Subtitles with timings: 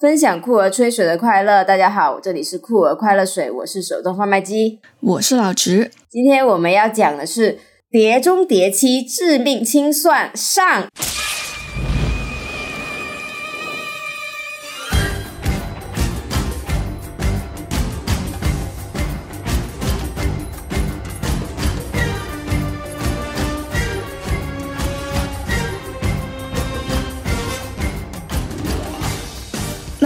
[0.00, 1.62] 分享酷儿吹水的快乐。
[1.62, 5.90] 大家好，这里是酷儿快乐水，我是手动贩卖机，我是老直。
[6.08, 7.52] 今天我们要讲的是
[7.90, 10.88] 《碟中谍七：致命清算》上。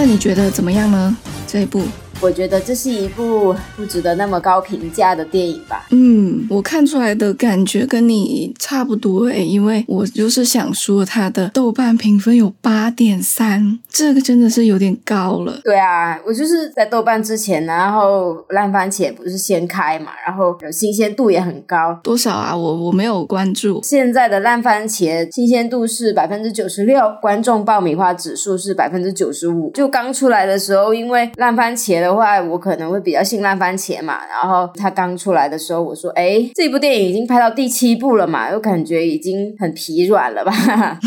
[0.06, 1.16] 那你觉得怎么样呢？
[1.46, 1.82] 这一部？
[2.24, 5.86] 我觉得这是一部不值得那么高评价的电影吧。
[5.90, 15.60] 嗯，我看出来的感觉跟你差不多诶，因为我就是想说它的豆瓣评分有八点三，这个真的是有点高了。
[15.62, 22.00] 对啊，我就是在豆瓣之前，然后烂番茄不是先开嘛，然后新鲜度也很高。
[22.02, 22.56] 多少啊？
[22.56, 23.82] 我我没有关注。
[23.82, 29.70] 现在的烂番茄新鲜度是百分之九十六，观众爆米花指数是百分之九十五。
[29.74, 32.13] 就刚出来的时候，因为烂番茄的。
[32.14, 40.52] 话我可能会比较信烂番茄嘛，然后他刚出来的时候，我说，哎，这部电影已经拍到第七部了嘛，又感觉已经很疲软了吧？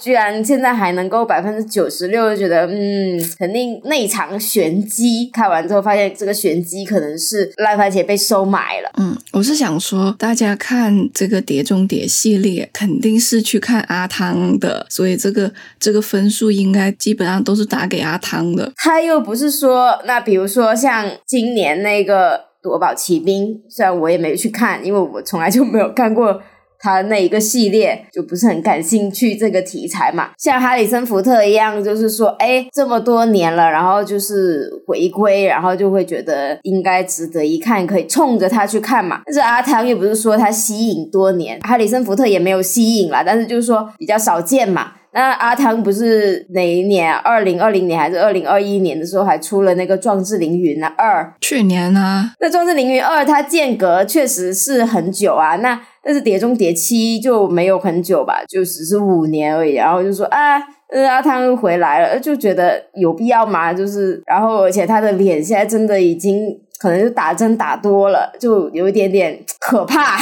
[0.00, 5.28] 居然现在还能够百分之九十六，就觉得嗯，肯定内藏玄机。
[5.32, 8.90] 看完之后发现这个玄机可能是烂番茄被收买了。
[8.96, 18.72] 嗯，我是想说，大家看这个《碟中谍》系列，肯定是去看阿汤的，所以这个这个分数应该基本上都是打给阿汤的。
[18.76, 26.40] 他又不是说，那比如说像今年那个《夺宝奇兵》，虽然我也没去看，因为我从来就没有看过。
[26.80, 39.20] 他那一个系列就不是很感兴趣这个题材嘛，像哈里森福特一样，就是说，哎，这么多年了，然后就是回归，然后就会觉得应该值得一看，可以冲着他去看嘛。
[39.26, 44.92] 但是阿汤又不是说他吸引多年，哈里森福特也没有吸引啦，但是就是说比较少见嘛。
[45.12, 47.14] 那阿汤不是哪一年？
[47.14, 50.94] 二零二零年还是二零二一年的时候还出了那个《壮志凌云》啊？
[50.96, 52.32] 二去年啊？
[52.40, 55.80] 那《壮志凌云二》它间隔确实是很久啊，那。
[56.02, 59.74] 但是《碟中谍七》就没有很久吧，就只是五年而已。
[59.74, 63.70] 然后就说啊，呃阿汤又回来了，就觉得有必要吗？
[63.70, 70.18] 就是，然后而且他的脸现在真的已经可能是打针打多了，就有一点点可怕。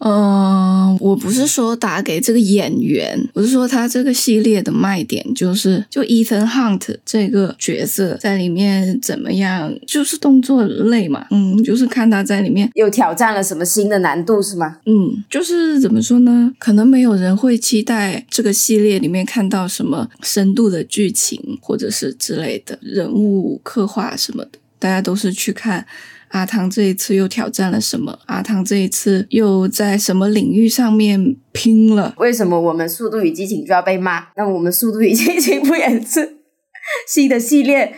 [0.00, 14.78] 嗯，我不是说打给这个演员，我是说他这个系列的卖点就是，就 Ethan Hunt 这个角色在里面怎么样，就是动作类嘛，嗯，就是看他在里面又挑战了什么新的难度是吗？
[14.86, 16.50] 嗯，就是怎么说呢？
[16.58, 25.86] 可能没有人会期待这个系列里面看到什么深度的剧情或者是之类的人物刻画什么的，大家都是去看。
[26.30, 28.18] 阿汤这一次又挑战了什么？
[28.26, 32.14] 阿汤这一次又在什么领域上面拼了？
[32.18, 34.26] 为什么我们《速度与激情》就要被骂？
[34.36, 36.38] 那我们《速度与激情》不也是
[37.08, 37.94] 新的系列？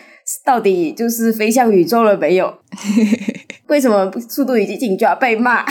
[0.46, 2.58] 到底就是飞向宇宙了没有？
[3.68, 5.64] 为什么《速度与激情》就要被骂？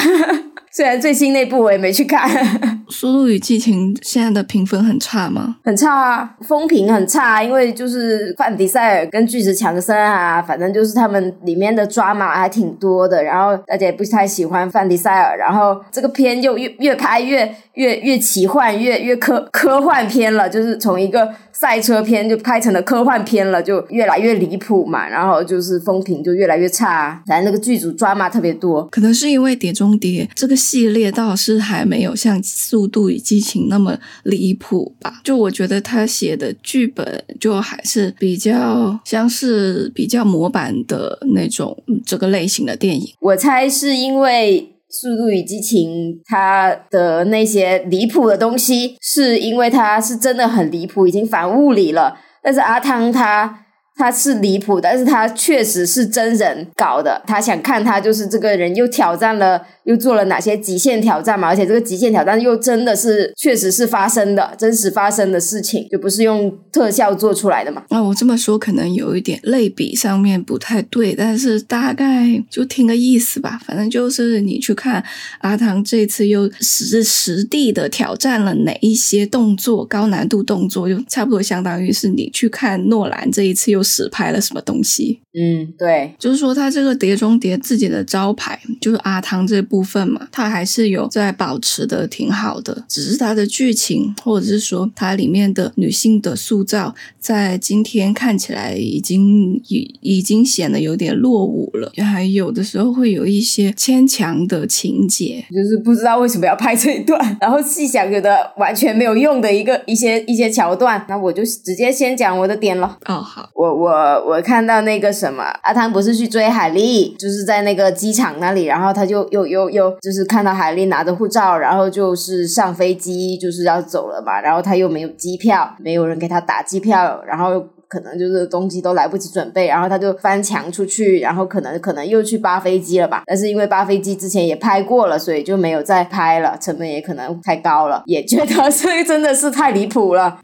[0.74, 2.30] 虽然最新那部我也没去看，
[2.92, 5.58] 《速度与激情》现在的评分很差吗？
[5.66, 21.30] 很差啊，风评很差，因为就是范迪塞尔跟巨石强森啊，反正就是他们里面的抓马还挺多的，然后大家也不太喜欢范迪塞尔，然后这个片又越越拍越越越奇幻，越越科科幻片了，就是从一个。
[21.53, 27.22] 赛车片就拍成了科幻片了，就越来越离谱嘛，然后就是风评就越来越差。
[27.28, 35.20] 反正那个剧组抓马特别多，可能是因为《碟中谍》这个系列倒是还没有像《速度与激情》那么离谱吧。
[35.24, 43.14] 就我觉得他写的剧本就还是比较像是比较模板的那种这个类型的电影。
[43.20, 44.68] 我猜是因为。
[44.94, 45.90] 《速度与激情》
[46.26, 52.18] 它的那些离谱的东西，是因为它是真的很离谱，已经反物理了。
[52.44, 53.61] 但是阿汤他。
[53.96, 57.22] 他是离谱，但是他确实是真人搞的。
[57.28, 61.50] 他想看他就是这个人又挑战了，又做了哪些极限挑战嘛？
[61.50, 67.84] 而且这个极限挑战又真的是确实是发生的，真实发生的事情，就不是用特效做出来的嘛？
[67.90, 73.61] 那我这么说可能有一点类比上面不太对，但是大概就听个意思吧。
[73.67, 75.03] 反正就是你去看
[75.41, 83.81] 阿汤这次又实实地的挑战了哪一些动作，高难度动作，就差不多相当于是你去看诺兰这一次又。
[83.82, 85.20] 又实拍了什么东西。
[85.34, 112.98] 嗯，对，就是说，他这个《碟中谍》自己的招牌就是阿汤这部分嘛，他还是有在保持的挺好的，只是他的剧情或者是说它里面的女性的塑造，在今天看起来已经已已经显得有点落伍了，还有的时候会有一些牵强的情节，就是不知道为什么要拍这一段，然后细想觉得完全没有用的一个一些一些桥段，那我就直接先讲我的点了。
[113.06, 113.90] 哦，好，我我
[114.26, 115.12] 我看到那个。
[115.12, 115.44] 什么？
[115.62, 127.64] 阿汤不是去追海莉，就是在那个机场那里，然后他就又又又就是看到海莉拿着护照，然后就是上飞机，就是要走了嘛，然后他又没有机票，没有人给他打机票，然后。
[127.91, 133.23] 可能就是东西都来不及准备，然后他就翻墙出去，然后可能可能又去扒飞机了吧？
[133.26, 140.40] 但是因为扒飞机之前也拍过了，所以就没有再拍了，成本也可能太高了，也觉得这真的是太离谱了。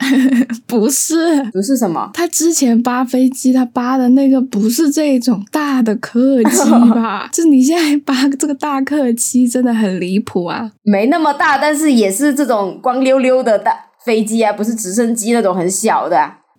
[0.66, 2.12] 不是，不是什么？
[2.14, 7.30] 他之前扒飞机，他扒的那个不是这种大的客机吧？
[7.32, 10.70] 就你现在扒这个大客机，真的很离谱啊！
[10.84, 13.74] 没那么大，但是也是这种光溜溜的大
[14.04, 16.18] 飞机啊，不是直升机那种很小的。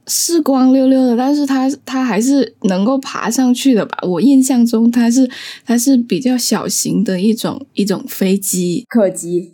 [0.09, 3.99] 是光溜溜的，但是它它还是能够爬上去的吧？
[4.03, 5.31] 我印象中它是
[5.67, 9.53] 它是比较小型的一种一种飞机，客机，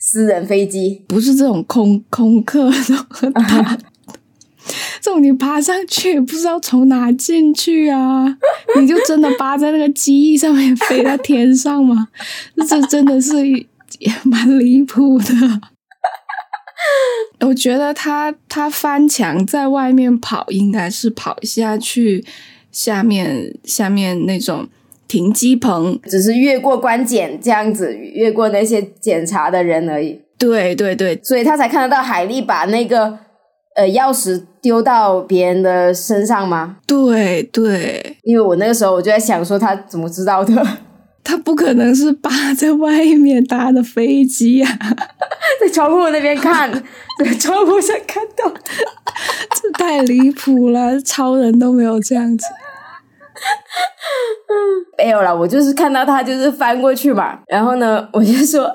[0.00, 3.78] 私人飞机，不是这种空空客这种大，
[5.02, 8.26] 这种你爬上去不知道从哪进去啊？
[8.80, 12.08] 你就真的扒在那个机翼上面飞到天上吗？
[12.68, 15.60] 这真的是也蛮离谱的。
[17.46, 22.24] 我觉得他他翻墙在外面跑，应该是跑下去
[22.70, 24.68] 下面下面那种
[25.08, 30.20] 停机棚，只是越过关检这样子，越过那些检查的人而已。
[30.38, 33.18] 对对对，所以他才看得到海丽把那个
[33.76, 36.78] 呃钥匙丢到别人的身上吗？
[36.86, 40.66] 对对，因为我那个时候我就在想说，他怎么知道的？
[41.22, 44.78] 他不可能是扒在外面搭的飞机呀，
[45.60, 46.70] 在窗户那边看，
[47.18, 48.52] 在窗户上看到，
[49.54, 52.46] 这太离谱了，超人都没有这样子。
[54.98, 58.70] 没有了，我就是看到他就是翻过去嘛，然后呢，我就说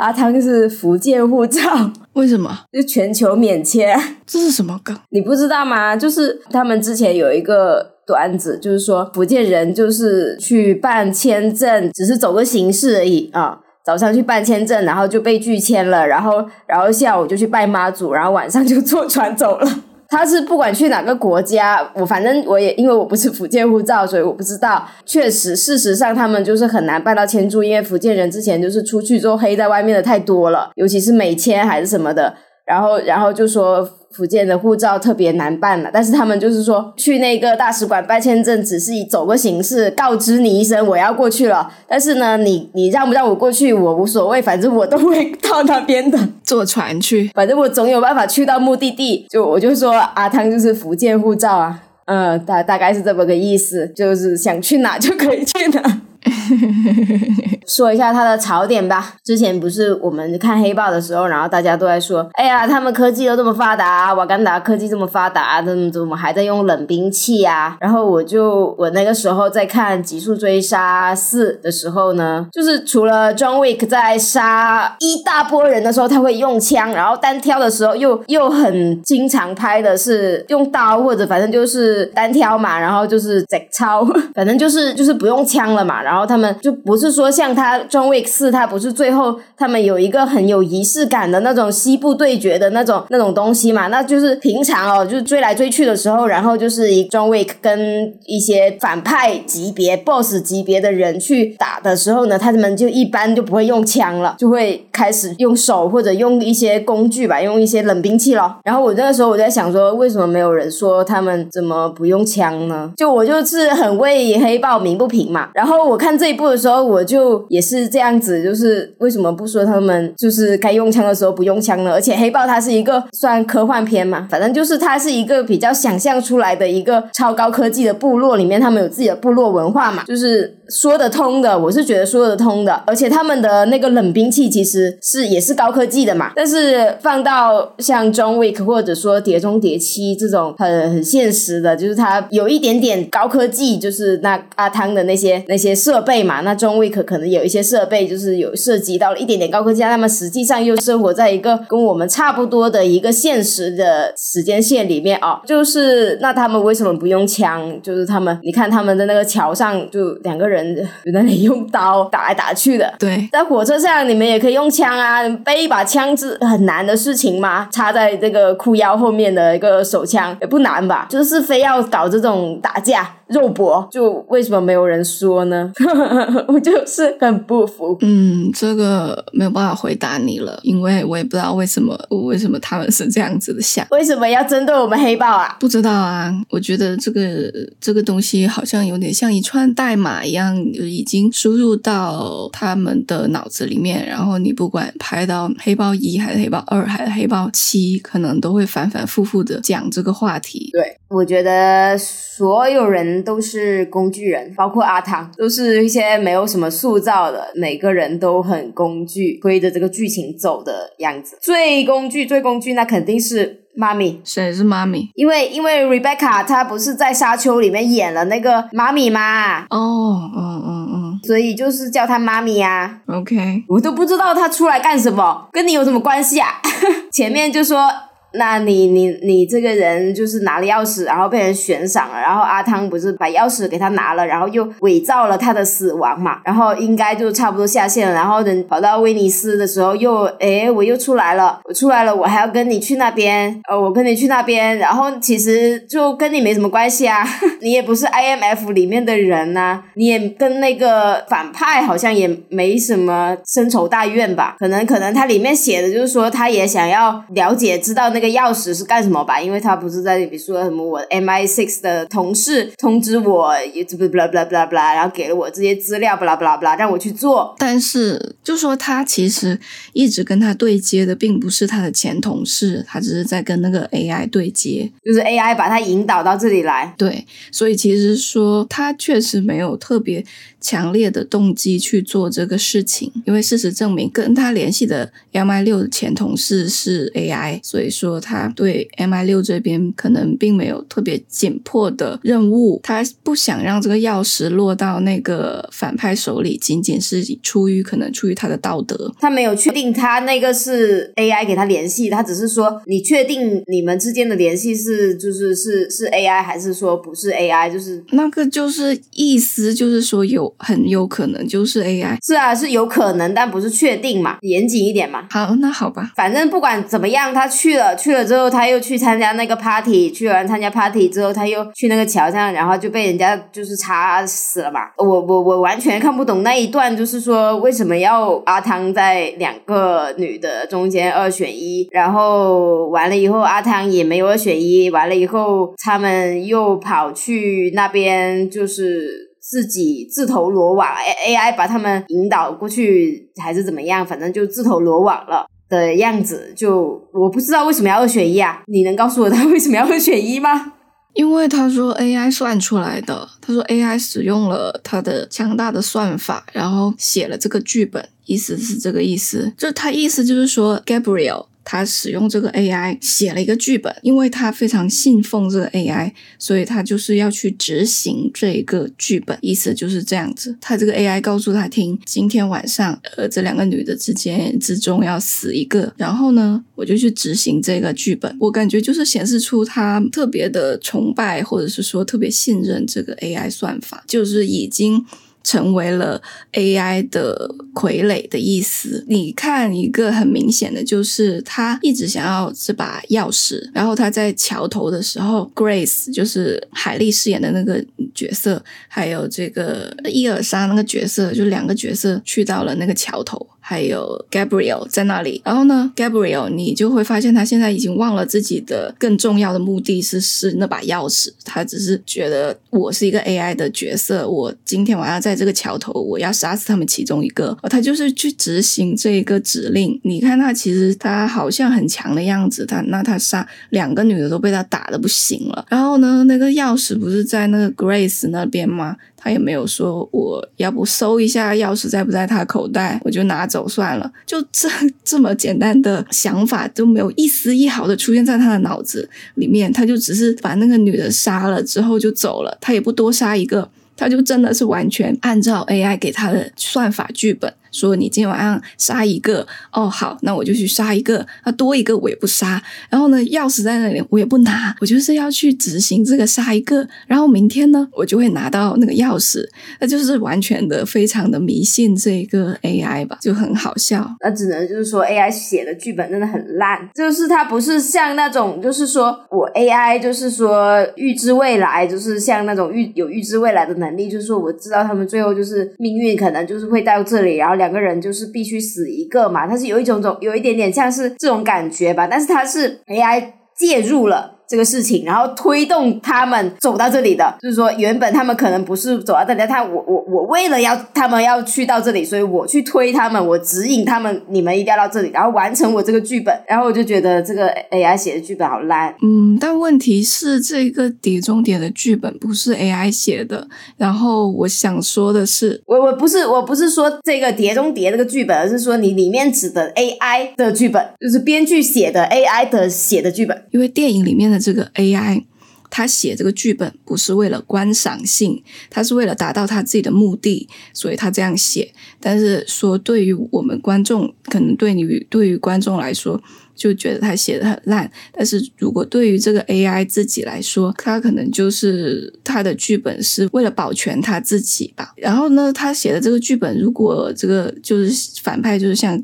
[0.00, 1.60] 阿汤是福建护照，
[2.14, 2.60] 为什么？
[2.72, 4.96] 就全球免签，这是什么梗？
[5.10, 5.96] 你不知道吗？
[5.96, 7.98] 就是他们之前有一个。
[8.06, 13.56] 段子就是说，福建人就是去办签证，只是走个形式而已啊。
[13.84, 19.84] 早上去办签证，然后就被拒签了，然后然后下午就去拜妈祖，然后晚上就坐船走了。
[20.10, 24.84] 他是不管去哪个国家，我反正我也因为我不是福建护照，所以我不知道。
[25.06, 32.34] 确实，事实上他们就是很难办到签注，因为福建人之前就是出去之后黑在外面的太多了，尤其是美签还是什么的。
[32.66, 41.70] 然后，然后就说福建的护照特别难办了，但是他们就是说去那个大使馆办签证，只是以走个形式，告知你一声我要过去了。
[41.86, 49.26] 但是呢，你你让不让我过去，我无所谓，反正我都会到那边的，坐船去，反正我总有办法去到目的地。
[49.30, 56.00] 就我就说阿汤就是福建护照啊，嗯，大大概是这么个意思，就是想去哪就可以去哪。
[57.66, 59.14] 说一下它的槽点吧。
[59.24, 86.02] 之前不是我们看黑豹的时候，然后大家都在说：“哎呀，他们科技都这么发达，瓦干达科技这么发达，怎么怎么还在用冷兵器啊？”然后我就我那个时候在看《极速追杀四》的时候呢，就是除了 John Wick 在杀一大波人的时候他会用枪，然后单挑的时候又又很经常拍的是用刀或者反正就是单挑嘛，然后就是贼超， 反正就是就是不用枪了嘛。
[86.02, 93.86] 然然后他们就不是说像他《John Wick 四》，他不是最后他们有一个很有仪式感的那种西部对决的那种那种东西嘛？
[93.86, 108.56] 那就是平常哦，就是追来追去的时候，然后就是以 John Wick 跟一些反派级别、Boss 级别的人去打的时候呢，他们就一般就不会用枪了，就会开始用手或者用一些工具吧，用一些冷兵器咯。
[108.64, 112.90] 然后我那个时候我在想说，为什么没有人说他们怎么不用枪呢？
[112.96, 115.50] 就我就是很为黑豹鸣不平嘛。
[115.54, 115.99] 然后我。
[116.00, 121.92] 看这一部的时候，我就也是这样子，就是为什么不说他们就是该用枪的时候不用枪呢？
[121.92, 136.32] 而且黑豹它是一个算科幻片嘛，反正就是它是一个比较想象出来的一个超高科技的部落里面，他们有自己的部落文化嘛，就是说得通的，我是觉得说得通的，而且他们的那个冷兵器其实是也是高科技的嘛。
[136.36, 146.42] 但是放到像 John Wick 或者说碟中谍七这种很很现实的，就是它有一点点高科技，就是那阿汤的那些那些设备嘛。
[146.42, 155.40] 那 John Wick 可能有一些设备就是有涉及到了一点点高科技，他们实际上又生活在一个跟我们差不多的一个现实的时间线里面啊。
[155.46, 157.80] 就是那他们为什么不用枪？
[157.82, 162.92] 就是他们你看他们的那个桥上就两个人在那里用刀打来打去的。
[162.98, 167.68] 对，在火车上你们也可以用枪啊，背一把枪是很难的事情吗？
[167.72, 171.06] 插在这个裤腰后面的一个手枪也不难吧？
[171.08, 175.70] 就是非要搞这种打架肉搏，就为什么没有人说呢？
[176.48, 177.96] 我就是很不服。
[178.02, 183.86] 嗯，这个没有办法回答你了，因为我也不知道为什么为什么他们是这样子的想。
[183.90, 185.56] 为什么要针对我们黑豹啊？
[185.58, 200.70] 不知道啊，我觉得这个这个东西好像有点像一串代码一样，已经输入到他们的脑子里面，然后你不管拍到黑豹一还是黑豹二还是黑豹七，可能都会反反复复的讲这个话题。
[200.72, 211.36] 对，我觉得所有人都是工具人，包括阿汤，都是一些没有什么塑造的，每个人都很工具，推着这个剧情走的样子。
[211.40, 214.20] 最工具，最工具，那肯定是妈咪。
[214.22, 215.10] 谁是妈咪？
[215.16, 219.66] 因为因为 Rebecca 她不是在沙丘里面演了那个妈咪吗？
[219.70, 223.00] 哦，嗯嗯所以就是叫她妈咪啊。
[223.08, 226.62] 嗯，OK，我都不知道她出来干什么，跟你有什么关系啊？
[227.10, 227.90] 前面就说。
[228.32, 247.26] 那你你你这个人就是拿了钥匙，然后被人悬赏了，然后阿汤不是把钥匙给他拿了，然后又伪造了他的死亡嘛，然后应该就差不多下线了，然后等跑到威尼斯的时候又诶我又出来了，我出来了，我还要跟你去那边，呃我跟你去那边，然后其实就跟你没什么关系啊，
[247.60, 258.19] 你也不是 IMF 里面的人呐、你也跟那个反派好像也没什么深仇大怨吧，可能可能他里面写的就是说他也想要了解知道那。
[258.20, 259.40] 那个钥匙是干什么吧？
[259.40, 267.54] 因为他不是在那里说什么我 MI six 的同事通知我，也不不啦不啦不啦不啦，然后给了我这些资料，不啦不啦不啦，让我去做。
[267.58, 269.58] 但是就说他其实
[269.94, 276.94] 一直跟他对接的，并不是他的前同事，他只是在跟那个 AI 对接，就是 AI 把他引导到这里来。
[276.98, 280.22] 对，所以其实说他确实没有特别
[280.60, 288.00] 强烈的动机去做这个事情，因为事实证明跟他联系的 MI 六的前同事是 AI，所以说。
[288.00, 299.14] 说他对 MI 六这边可能并没有特别紧迫的任务，他不想让这个钥匙落到那个反派手里，仅仅是出于可能出于他的道德。
[299.20, 307.70] 他没有确定他那个是 AI 给他联系，他只是说你确定你们之间的联系是就是是是 AI 还是说不是 AI？
[307.70, 312.16] 就是那个就是意思就是说有很有可能就是 AI。
[312.24, 315.26] 是啊，是有可能，但不是确定嘛，严谨一点嘛。
[315.30, 317.94] 好，那好吧，反正不管怎么样，他去了。
[317.96, 324.80] 去了之后，他又去参加那个 party，去完参加 party 之后，他又去那个桥上，然后就被人家就是插死了嘛。
[324.96, 339.29] 我我我完全看不懂那一段，就是说为什么要阿汤在两个女的中间二选一，然后完了以后阿汤也没有二选一，完了以后他们又跑去那边就是。
[339.40, 344.06] 自己自投罗网，A A I 把他们引导过去，还是怎么样？
[344.06, 345.46] 反正就自投罗网了。
[345.70, 348.60] 的样子，就我不知道为什么要二选一啊？
[348.66, 350.72] 你能告诉我他为什么要二选一吗？
[351.14, 359.52] 因为他说 AI 算出来的，他说 AI 使用了他的强大的算法，然后写了这个剧本，意思是这个意思。
[359.56, 370.56] 就他意思就是说，Gabriel 他使用这个 AI 写了一个剧本，因为他非常信奉这个 AI，所以他就是要去执行这个剧本，意思就是这样子。
[370.60, 378.36] 他这个 AI 告诉他听，今天晚上呃这两个女的之间之中要死一个，然后呢我就去执行这个剧本。
[378.40, 385.06] 我感觉就是显示出他特别的崇拜，或者是说特别信任这个 AI 算法，就是已经。
[385.42, 386.20] 成为了
[386.52, 389.04] AI 的傀儡的意思。
[389.08, 403.46] 你看一个很明显的，就是他一直想要这把钥匙，然后他在桥头的时候，Grace 就是海莉饰演的那个角色，还有这个伊尔莎那个角色，就两个角色去到了那个桥头。
[403.62, 419.98] 还有 Gabriel 在那里，然后呢，Gabriel 你就会发现他现在已经忘了自己的更重要的目的是是那把钥匙，他只是觉得我是一个 AI 的角色，我今天晚上在在这个桥头，我要杀死他们其中一个，他就是去执行这一个指令。
[420.02, 428.96] 你看他其实他好像很强的样子，他那他杀两个女的都被他打的不行了，然后呢，那个钥匙不是在那个 Grace 那边吗？
[429.22, 434.10] 他也没有说我要不搜一下钥匙在不在他口袋，我就拿走算了。
[434.26, 434.66] 就这
[435.04, 443.70] 这么简单的想法都没有一丝一毫的出现在他的脑子里面，他就只是把那个女的杀了之后就走了，他也不多杀一个。
[444.00, 447.52] 他就真的是完全按照 AI 给他的算法剧本。
[447.70, 452.62] 说你今天晚上杀一个哦，好，那我就去杀一个，那多一个我也不杀。
[452.88, 456.86] 然后呢，钥匙在那里我也不拿，我就是要去执行这个杀一个。
[457.06, 459.46] 然后明天呢，我就会拿到那个钥匙。
[459.78, 464.08] 那就是完全的非常的迷信这个 AI 吧，就很好笑。
[464.20, 477.59] 那只能就是说 AI 写的剧本真的很烂，就是它不是像那种就是说我 AI 就是说预知未来，就是像那种预有预知未来的能力，就是说我知道他们最后就是命运可能就是会到这里，然后。
[477.60, 484.39] 两个人就是必须死一个嘛，它是有一种种有一点点像是这种感觉吧，但是它是 AI 介入了。
[484.50, 496.36] 这个事情，然后推动他们走到这里的，就是说原本他们可能不是走到这里，他我我我为了要他们要去到这里，所以我去推他们，我指引他们，你们一定要到这里，然后完成我这个剧本。
[496.48, 498.92] 然后我就觉得这个 AI 写的剧本好烂。
[499.02, 503.46] 嗯，但问题是这个《碟中谍》的剧本不是 AI 写的。
[503.76, 514.39] 然后我想说的是，我我不是我不是说这个《碟中谍》这个剧本，而是说你里面指的 AI 的剧本，就是编剧写的 AI 的写的剧本，因为电影里面的。
[514.40, 515.24] 这个 AI，
[515.68, 521.72] 他写这个剧本不是为了观赏性，他是为了达到他自己的目的，所以他这样写。
[522.00, 526.20] 但是说对于我们观众，可能对你对于观众来说，
[526.56, 527.90] 就觉得他写的很烂。
[528.12, 534.92] 但是如果对于这个 AI 自己来说，他可能就是他的剧本是为了保全他自己吧。
[534.96, 539.00] 然后呢，他写的这个剧本，如果这个就是反派，就是像。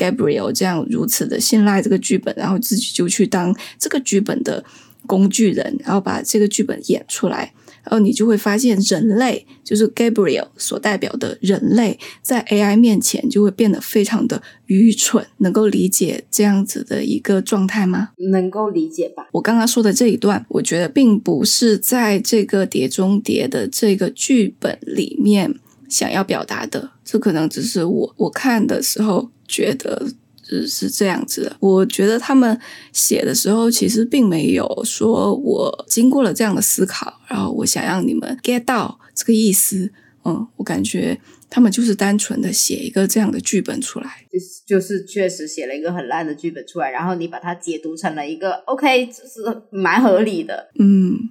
[0.00, 4.64] Gabriel 这样如此的信赖这个剧本，然后自己就去当这个剧本的
[5.06, 7.52] 工具人，然后把这个剧本演出来，
[7.84, 15.26] 然后你就会发现，人类就是 Gabriel 所代表的人类，在 AI 面前就会变得非常的愚蠢。
[15.38, 18.10] 能够理解这样子的一个状态吗？
[18.30, 19.28] 能够理解吧。
[19.32, 25.54] 我刚刚说的这一段，我觉得并不是在这个《碟中谍》的这个剧本里面
[25.88, 29.30] 想要表达的，这可能只是我我看的时候。
[29.50, 30.06] 觉得
[30.42, 32.58] 是是这样子的，我觉得他们
[32.92, 39.92] 写的时候其实并没有说我经过了这样的思考，然后我想让你们 get 到这个意思。
[40.24, 50.70] 嗯，我感觉他们就是单纯的写一个这样的剧本出来，就是就是确实写了一个很烂的剧本出来，然后你把它解读成了一个 OK，这是蛮合理的。
[50.78, 51.30] 嗯。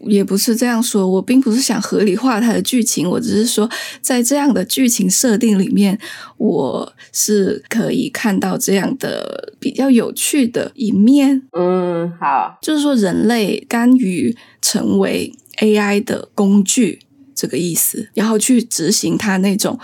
[0.00, 3.68] 也不是这样说，我并不是想合理化它的剧情，我只是说，
[4.00, 5.98] 在这样的剧情设定里面，
[6.36, 11.42] 我是可以看到这样的比较有趣的一面。
[11.52, 17.00] 嗯，好，就是说人类甘于成为 AI 的工具
[17.34, 19.78] 这个意思，然后去执行它那种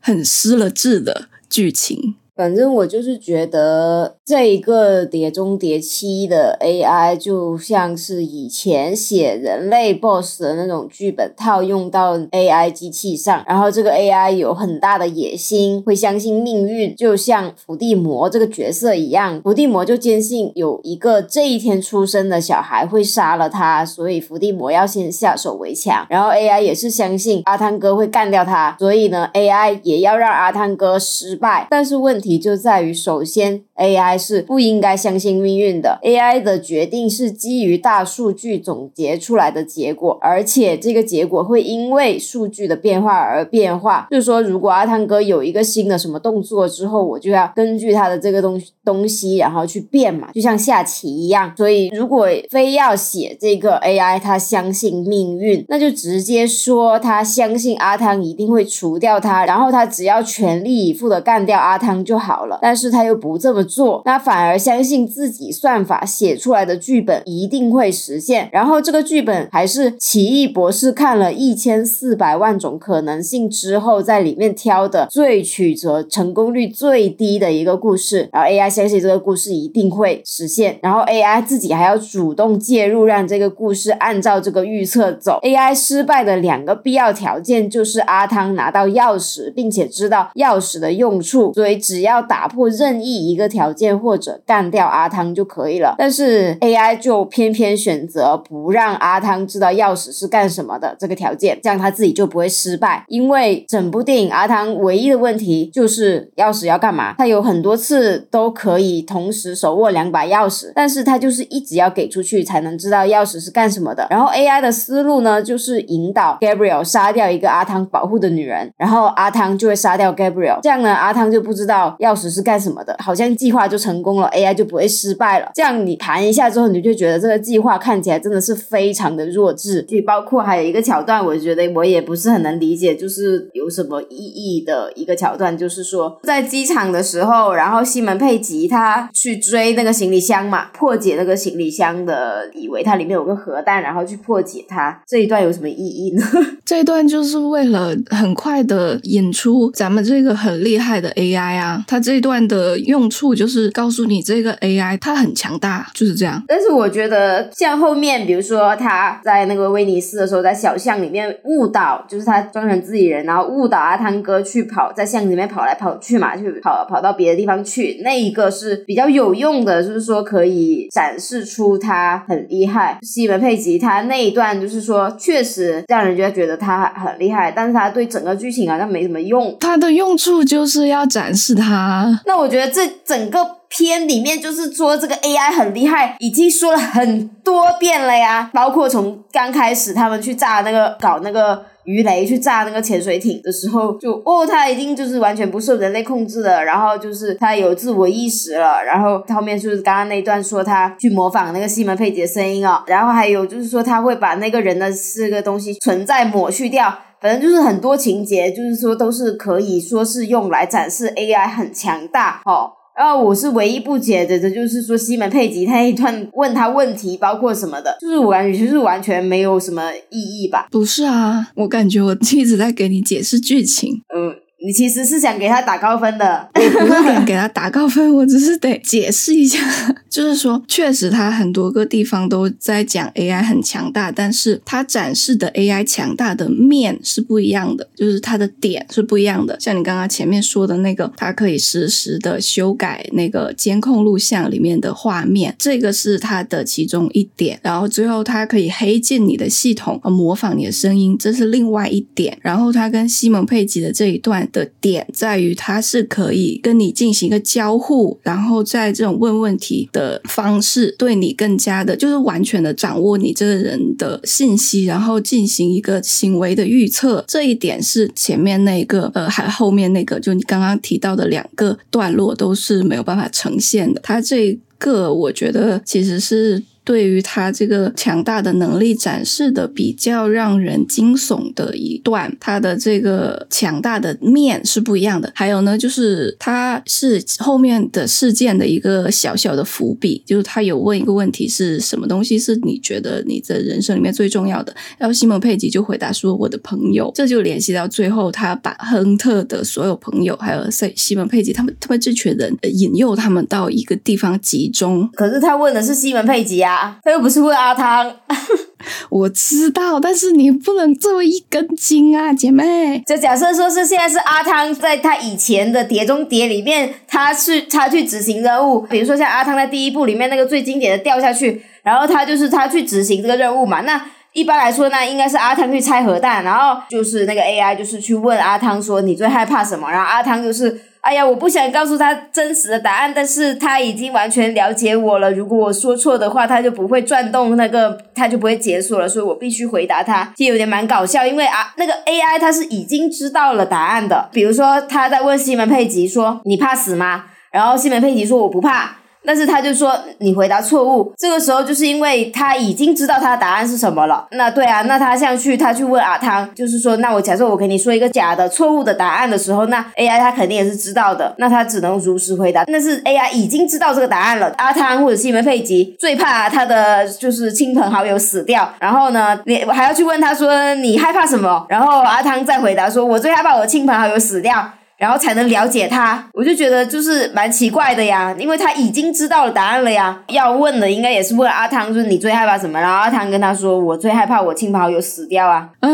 [0.00, 2.14] 很失了智的剧情。
[2.36, 26.06] 反正我就是觉得这一个《碟中谍七》的 AI 就像是以前写人类 BOSS 的那种剧本套用到 AI 机器上，然后这个 AI 有很大的野心，会相信命运，就像伏地魔这个角色一样，伏地魔就坚信有一个这一天出生的小孩会杀了他，所以伏地魔要先下手为强。
[26.10, 31.66] 然后 AI 也是相信阿汤哥会干掉他，所以呢，AI 也要让阿汤哥失败。
[31.70, 32.25] 但是问题。
[32.26, 36.00] 题就在于，首先，AI 是不应该相信命运的。
[36.02, 44.08] AI 的决定是基于大数据总结出来的结果，而且这个结果会因为数据的变化而变化。
[44.10, 51.54] 就是说，如果阿汤哥有一个新的什么动作之后，我就要根据他的这个东东西，然后去变嘛，就像下棋一样。
[51.56, 62.15] 所以，如果非要写这个 AI，他相信命运，那就直接说他相信阿汤一定会除掉他，然后他只要全力以赴的干掉阿汤就。
[62.16, 68.48] 就好了，但是他又不这么做，那反而相信自己算法写出来的剧本一定会实现。
[68.50, 78.30] 然后这个剧本还是奇异博士看了一千四百万种可能性之后，在里面挑的最曲折、成功率最低的一个故事。
[78.32, 85.38] 然后 AI 相信这个故事一定会实现，然后 AI 自己还要主动介入，让这个故事按照这个预测走。
[85.42, 92.05] AI 失败的两个必要条件就是阿汤拿到钥匙，并且知道钥匙的用处，所以只要。
[92.06, 95.94] 要打破任意一个条件或者干掉阿汤就可以了。
[95.98, 103.04] 但是 AI 就偏偏选择不让阿汤知道钥匙是干什么的这个条件，这样他自己就不会失败。
[103.08, 107.14] 因为整部电影阿汤唯一的问题就是钥匙要干嘛？
[107.18, 114.06] 他有很多次都可以同时手握两把钥匙，但是他就是一直要给出去才能知道钥匙是干什么的。
[114.10, 125.50] 然后 AI 的思路呢，就是引导 Gabriel 杀掉一个阿汤保护的女人，然后阿汤就会杀掉 Gabriel，这样呢，阿汤就不知道钥匙是干什么的，好像计划就成功了，AI 就不会失败了。
[125.54, 129.82] 这样你盘一下之后，你就觉得这个计划看起来真的是非常的弱智。
[129.82, 145.02] 就包括还有一个桥段，我觉得我也不是很能理解，就是有什么意义的一个桥段，就是说在机场的时候，然后西门佩吉他去追那个行李箱嘛，破解那个行李箱的，以为它里面有个核弹，然后去破解它。
[145.06, 146.22] 这一段有什么意义呢？
[146.64, 156.42] 这一段就是为了很快的引出咱们这个很厉害的 AI 啊，它这一段的用处就是告诉你这个 AI 它很强大，就是这样。
[156.46, 172.98] 但是我觉得像后面，比如说他在那个威尼斯的时候，在小巷里面误导，就是他装成自己人，然后误导阿汤哥去跑在巷子里面跑来跑去嘛，去跑跑到别的地方去，那一个是比较有用的，就是说可以展示出他很厉害。
[173.02, 179.56] 西门佩吉他那一段就是说，确实让人家觉得他很厉害，但是他对整个剧情好像没什么用。
[179.60, 182.20] 他的用处就是要展示啊。
[182.26, 188.50] 那我觉得这整个片里面就是说这个 AI 很厉害，已经说了很多遍了呀。
[188.52, 206.92] 包括从刚开始他们去炸那个搞那个鱼雷去炸那个潜水艇的时候，就哦，他已经就是完全不受人类控制了，然后就是他有自我意识了，然后后面就是刚刚那段说他去模仿那个西门佩吉的声音哦，然后还有就是说他会把那个人的这个东西存在抹去掉。
[207.18, 212.70] 反正就是很多情节，就是说都是可以说是用来展示 AI 很强大哦。
[212.96, 220.66] 然后我是唯一不解的，这就是说西门佩吉他一段问他问题，包括什么的，就是我感觉就是完全没有什么意义吧。
[220.70, 224.00] 不是啊，我感觉我一直在给你解释剧情。
[224.14, 226.48] 嗯，你其实是想给他打高分的。
[226.54, 229.58] 我不是想给他打高分，我只是得解释一下，
[230.08, 239.58] 就是说，确实他很多个地方都在讲 AI 很强大，但是它展示的 AI 强大的面是不一样的，就是它的点是不一样的。
[239.60, 247.58] 像你刚刚前面说的那个，它可以实时的修改那个监控录像里面的画面，这个是它的其中一点。
[247.62, 252.38] 然后最后它可以黑进你的系统，呃模仿你的声音，这是另外一点。
[252.42, 267.24] 然后它跟西蒙佩吉的这一段的点在于，它是可以跟你进行一个交互，然后在这种问问题的方式，对你更加的，就是完全的掌握你这个人的信息，然后进行一个行为的预测。
[267.26, 273.98] 这一点是前面那个，呃，还后面那个，就你刚刚提到的两个段落都是没有办法呈现的。
[274.02, 276.62] 它这个，我觉得其实是。
[276.86, 285.32] 对于他这个强大的能力展示的比较让人惊悚的一段，他的这个强大的面是不一样的。
[285.34, 294.72] 还有呢，就是他是后面的事件的一个小小的伏笔，就是他有问一个问题是什么东西是你觉得你的人生里面最重要的？
[294.96, 305.10] 然后西蒙佩吉就回答说我的朋友，这就联系到最后他把亨特的所有朋友还有西西蒙佩吉他们他们这群人引诱他们到一个地方集中。
[305.14, 308.12] 可是他问的是西蒙佩吉啊，他又不是问阿汤。
[309.10, 313.02] 我知道，但是你不能这么一根筋啊，姐妹。
[313.06, 323.80] 就假设说是现在是阿汤在他以前的《碟中谍》里面，他是他去执行任务，比如说像阿汤在第一部里面那个最经典的掉下去，然后他就是他去执行这个任务嘛。
[323.80, 324.00] 那
[324.32, 330.80] 一般来说，呢应该是阿汤去拆核弹，然后就是那个 AI 就是去问阿汤说你最害怕什么，然后阿汤就是。
[331.06, 335.30] 哎呀，我不想告诉他真实的答案，但是他已经完全了解我了。
[335.30, 340.32] 如果我说错的话，他就不会转动那个，他就不会解锁了，所以我必须回答他。
[340.36, 344.28] 就有点蛮搞笑，因为啊，那个 AI 他是已经知道了答案的。
[344.32, 354.26] 比如说他在问西门佩吉说：“你怕死吗？”然后西门佩吉说：“我不怕。”但是他就说你回答错误，这个时候就是因为他已经知道他的答案是什么了。
[354.30, 362.64] 那对啊，那他像去他去问阿汤，就是说，那我假设我给你说一个假的错误的答案的时候，那 AI 他肯定也是知道的，那他只能如实回答。
[362.64, 374.70] 但是 AI 已经知道这个答案了，阿汤或者西门佩吉最怕他的就是亲朋好友死掉，然后呢，你还要去问他说你害怕什么，然后阿汤再回答说我最害怕我亲朋好友死掉。
[374.98, 380.22] 然后才能了解他，我就觉得就是蛮奇怪的呀，因为他已经知道了答案了呀。
[380.28, 382.80] 要问的应该也是问阿汤，就是你最害怕什么？
[382.80, 385.88] 然后阿汤跟他说，我最害怕我亲朋好友死掉啊，啊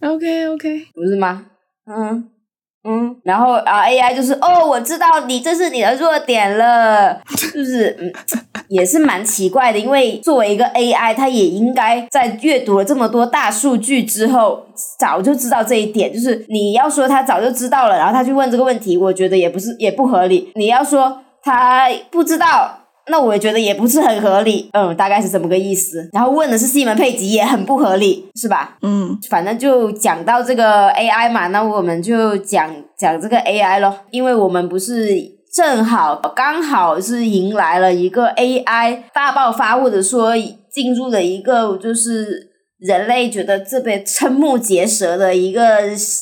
[0.00, 1.44] ，OK OK，不是吗？
[1.86, 2.28] 嗯，
[2.86, 7.18] 嗯，然后啊，AI 就是哦，我知道你这是你的弱点了，
[7.54, 8.12] 就是嗯，
[8.68, 14.66] 也是蛮奇怪的，因为作为一个 AI，它也应该在阅读了这么多大数据之后，
[14.98, 16.12] 早就知道这一点。
[16.12, 20.52] 就是你要说他早就知道了，然后他去问这个问题，我觉得也不是也不合理。
[20.54, 22.80] 你要说他不知道。
[23.06, 26.08] 那我也觉得也不是很合理，嗯，大概是这么个意思。
[26.12, 28.78] 然后问的是西门佩吉，也很不合理，是吧？
[28.80, 35.08] 嗯，反正就讲到这个 AI 嘛，那我们就讲讲这个 AI 咯，因为我们不是
[35.52, 40.32] 正好刚好是迎来了一个 AI 大爆发，或者说
[40.72, 45.62] 进入了一个就是人类觉得这边瞠目结舌的一个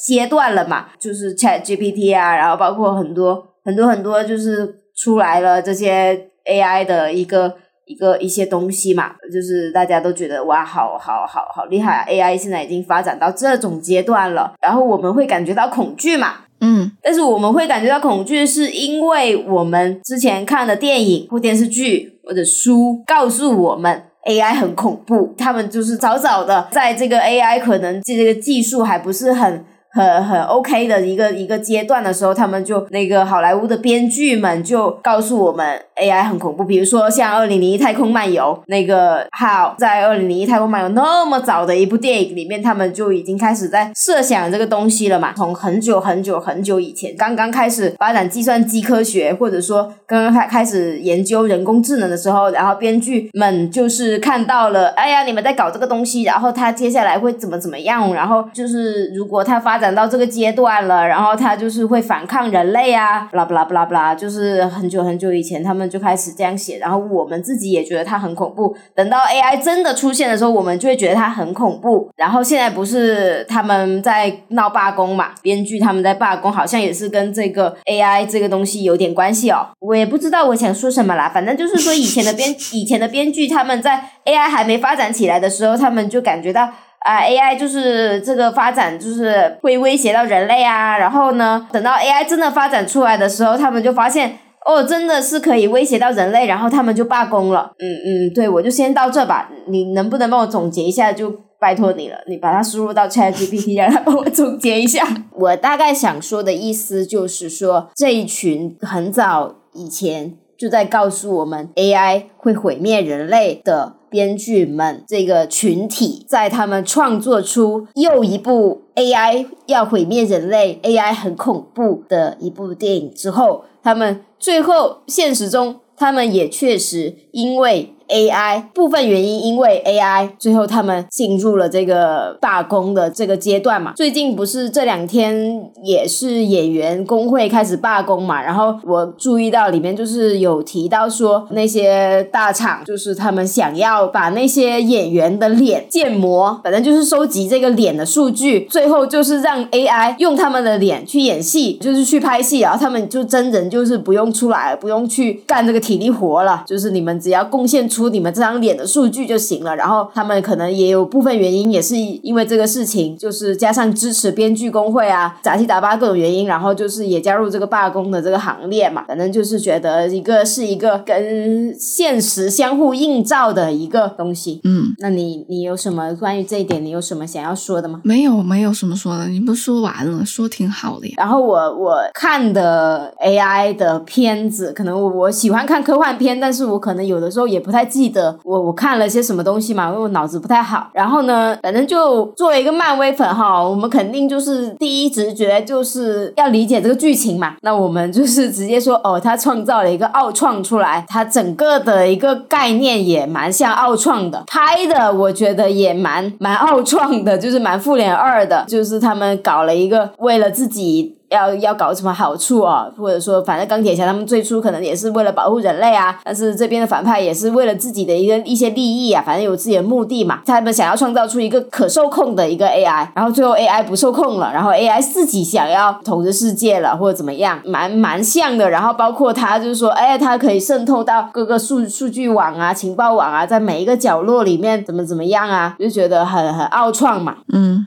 [0.05, 6.32] 阶段了嘛，就是 ChatGPT 啊，然后包括很多很多很多就是出来了这些。
[6.47, 29.65] AI 的一个一个一些东西嘛，就是大家都觉得哇，好好好好厉害啊！AI 现在已经发展到这种阶段了，然后我们会感觉到恐惧嘛，嗯，但是我们会感觉到恐惧，是因为我们之前看的电影或电视剧或者书告诉我们 AI 很恐怖，他们就是早早的在这个 AI 可能这个技术还不是很。
[29.93, 36.65] 很很 OK 的一个一个阶段的时候，他们就那个好莱坞的编剧们就告诉我们 AI 很恐怖。
[36.65, 45.33] 比如说像《二零零一太空漫游》那个好，在《二零零一太空漫游》那么早的一部电影里面，他们就已经开始在设想这个东西了嘛。
[45.37, 58.13] 从很久很久很久以前，刚刚开始发展计算机科学，或者说刚刚开开始研究人工智能的时候，然后编剧们就是看到了，哎呀，你们在搞这个东西，然后他接下来会怎么怎么样？
[58.15, 68.75] 然后就是如果他发展到这个阶段了，然后他就是会反抗人类啊，不啦不啦不啦不啦，就是很久很久以前他们就开始这样写，然后我们自己也觉得它很恐怖。
[68.95, 72.09] 等到 AI 真的出现的时候，我们就会觉得它很恐怖。
[72.17, 75.31] 然后现在不是他们在闹罢工嘛？
[75.43, 79.67] 编剧他们在罢工，好像也是跟这个 AI 这个东西有点关系哦。
[79.81, 86.69] 我也不知道我想说什么啦，反正就是说以前的编 以前的编剧他们在 AI 还没发展起来的时候，他们就感觉到。
[87.05, 90.97] 啊，AI 就是这个发展，就是会威胁到人类啊。
[90.97, 97.73] 然后呢，等到 AI 真的发展出来的时候，他们就发现，哦，真的是可以威胁到人类，然后他们就罢工了。
[97.79, 97.87] 嗯
[98.29, 99.51] 嗯，对，我就先到这吧。
[99.67, 101.13] 你能不能帮我总结一下？
[101.13, 105.07] 就拜托你了，你把它输入到 ChatGPT， 让它帮我总结一下。
[105.33, 113.95] 我大概想说的意思就是说，这一群很早以前就在告诉我们 AI 会毁灭人类的。
[114.13, 127.95] 编剧们这个群体，在他们创作出又一部 AI 要毁灭人类、AI 很恐怖的一部电影之后，他们最后现实中，他们也确实因为。
[128.09, 133.93] AI 部分原因，因为 AI 最后他们进入了这个罢工的这个阶段嘛。
[133.97, 138.43] 最近不是这两天也是演员工会开始罢工嘛？
[138.43, 158.13] 然后我注意到里面就是有提到说那些大厂就是他们想要把那些演员的脸建模，反正就是收集这个脸的数据，最后就是让 AI 用他们的脸去演戏，就是去拍戏，然后他们就真人就是不用出来，不用去干这个体力活了，就是你们只要贡献出。
[158.13, 169.05] 你们这张脸的数据就行了，然后他们可能也有部分原因，也是因为这个事情，就是加上支持编剧工会啊，杂七杂八各种原因，然后就是也加入这个罢工的这个行列嘛。
[169.07, 174.61] 反正就是觉得一个是一个跟现实相互映照的一个东西。
[174.65, 178.01] 嗯，那你你有什么关于这一点，你有什么想要说的吗？
[178.05, 181.15] 没有，没有什么说的，你不说完了，说挺好的呀。
[181.19, 187.82] 然后我我看的 AI 的片子，可能我我喜欢看科幻片，但是我可能有的时候也不太。
[187.85, 189.89] 记得我我看了些什么东西嘛？
[189.89, 190.89] 因为我脑子不太好。
[190.93, 197.57] 然后呢，反正就作为一个漫威粉哈，我们肯定就是第一直觉就是要理解这个剧情嘛。
[197.63, 211.17] 那我们就是直接说哦，他创造了一个奥创出来，他整个的一个概念也蛮像奥创的，拍的我觉得也蛮蛮奥创的，就是蛮复联二的，就是他们搞了一个为了自己。
[211.33, 212.87] 要要搞什么好处啊？
[212.97, 220.41] 或者说，反正钢铁侠他们最初可能也是为了保护人类啊，但是这边的反派也是为了自己的一个一些利益啊，反正有自己的目的嘛。
[220.47, 228.69] 他们想要创造出一个可受控的一个 AI，然后最后 AI 不受控了，然后 AI 自己想要统治世界了，或者怎么样，蛮蛮像的。
[228.69, 237.37] 然后包括他就是说，哎，他可以渗透到各个数数据网啊、情报网啊，在每一个角落里面怎么怎么样啊，就觉得很很奥创嘛。
[237.53, 237.87] 嗯。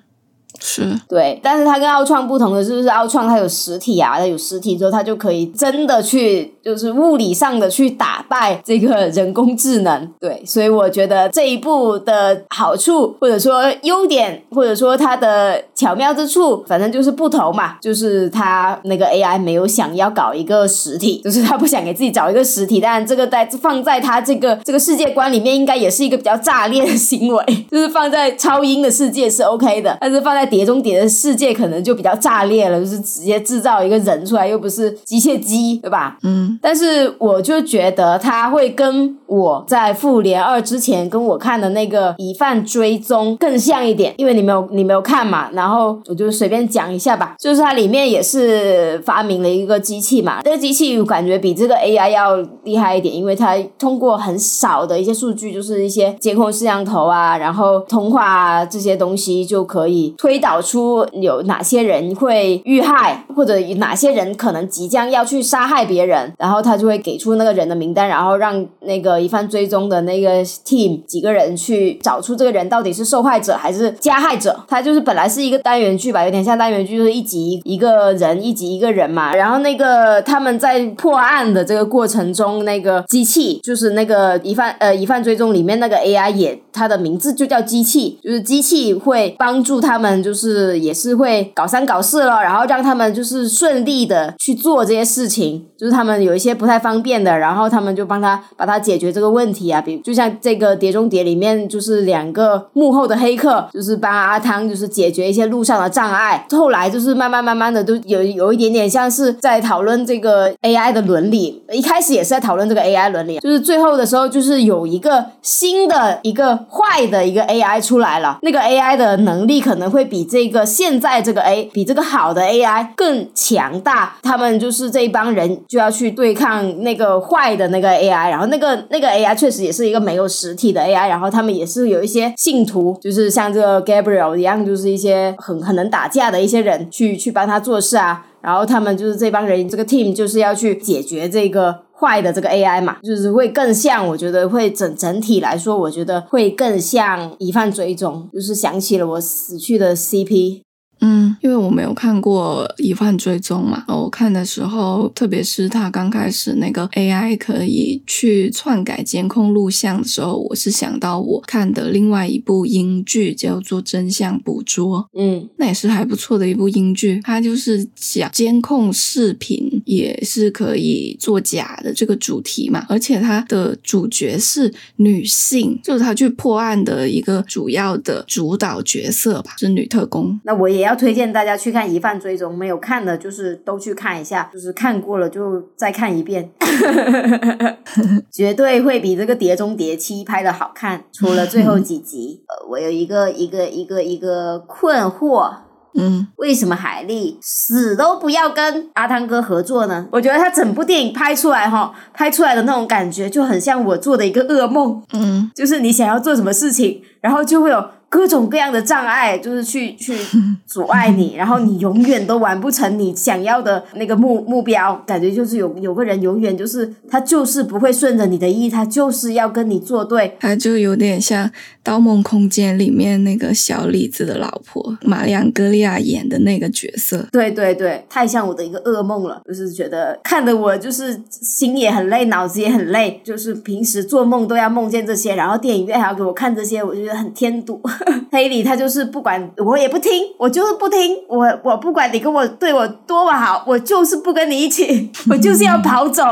[0.67, 0.99] 是。
[1.07, 10.11] 对，但是它跟奥创不同的是，不是奥创它有实体啊，它有实体之后，它就可以真的去就是物理上的去打败这个人工智能。
[10.19, 17.77] 对，所以我觉得这一步的好处，或者说优点，或者说它的巧妙之处，反正就是不同嘛。
[17.79, 22.81] 就是它那个 AI 没有想要搞一个实体，就是他不想给自己找一个实体。
[22.81, 27.65] 当然，这个在放在他这个这个世界观里面，应该也是一个比较炸裂的行为。
[27.69, 36.17] 就是放在超英的世界是 OK 的，但是放在碟中谍的世界可能就比较炸裂了，就是直接制造一个人出来，又不是机械机，对吧？
[36.23, 74.55] 嗯，但是我就觉得他会跟我在复联二之前跟我看的那个疑犯追踪更像一点，因为你没有你没有看嘛，然后我就随便讲一下吧，就是它里面也是发明了一个机器嘛，这个机器感觉比这个 AI 要厉害一点，因为它通过很少的一些数据，就是一些监控摄像头啊，然后通话啊这些东西就可以推导出有哪些人会遇害，或者哪些人可能即将要去杀害别人，然后他就会给出那个人的名单，然后让那个疑犯追踪的那个 team 几个人去找出这个人到底是受害者还是加害者。
[74.67, 79.35] 他就是本来是一个单元剧吧，有点像单元剧，就是一集一个人，一集一个人嘛。
[79.35, 95.65] 然后那个他们在破案的这个过程中，那个机器就是那个疑犯呃疑犯追踪里面那个 AI 也，它的名字就叫机器，就是机器会帮助他们，就是也是会搞三搞四了，然后让他们就是顺利的去做这些事情。
[95.77, 99.81] 就是他们有一些不太方便的，然后他们就帮他把他解决这个问题啊。
[99.81, 106.45] 比就像这个《碟中谍》里面，就是两个幕后的黑客，就是帮阿汤就是解决一些路上的障碍。
[106.51, 111.63] 后来就是慢慢慢慢的都有有一点点像是在讨论这个 AI 的伦理。
[111.71, 124.15] 一开始也是在讨论这个 AI 伦理，就是最后的时候就是有一个新的一个坏的一个 AI 出来了，那个 AI 的能力可能会比这个现在这个 A 比这个好的 AI 更强大。
[124.23, 125.45] 他们就是这一帮人。
[125.67, 150.63] 就要去对对抗那个坏的那个 AI，然后那个那个 AI 确实也是一个没有实体的 AI，然后他们也是有一些信徒，就是像这个 Gabriel 一样，就是一些很很能打架的一些人去去帮他做事啊，然后他们就是这帮人这个 team 就是要去解决这个坏的这个 AI 嘛，就是会更像，我觉得会整整体来说，我觉得会更像疑犯追踪，就是想起了我死去的 CP。
[151.01, 180.39] 嗯，因为我没有看过疑犯追踪嘛，我看的时候，特别是他刚开始那个 AI 可以去篡改监控录像的时候，我是想到我看的另外一部英剧叫做《真相捕捉》，嗯，那也是还不错的一部英剧，它就是讲监控视频也是可以作假的这个主题嘛，而且它的主角是女性，就是他去破案的一个主要的主导角色吧，是女特工。
[180.43, 186.51] 那我也要推荐大家去看《疑犯追踪》，没有看的，就是都去看一下， 就是看过了就再看一遍，
[188.31, 191.03] 绝对会比这个《碟中谍七》拍的好看。
[191.11, 195.51] 除了最后几集，呃，我有一个一个一个一个困惑，
[195.97, 200.07] 嗯，为什么海莉死都不要跟阿汤哥合作呢？
[200.11, 207.83] 我觉得他整部电影拍出来哈，拍出来的那种感觉就很像我做的一个噩梦，嗯，就是你想要做什么事情，然后就会有。
[208.15, 210.13] 各种各样的障碍，就是去去
[210.65, 214.95] 阻碍你，然后你永远都完不成你想要的那个目目标。
[215.05, 220.37] 感觉就是有有个人永远就是他就是不会顺着你的意，他就是要跟你作对。
[220.39, 221.45] 他就有点像
[221.83, 227.27] 《盗梦空间》里面那个小李子的老婆玛丽安·格利亚演的那个角色。
[227.33, 237.81] 对对对，太像我的一个噩梦了，就是觉得看得我就是心也很累，脑子也很累，就是平时做梦都要梦见这些，然后电影院还要给我看这些，我就觉得很添堵。
[238.31, 246.23] 黑里他就是不管我也不听，我就是不听，我我不管你跟我对我多么好，我就是不跟你一起， 我就是要跑走，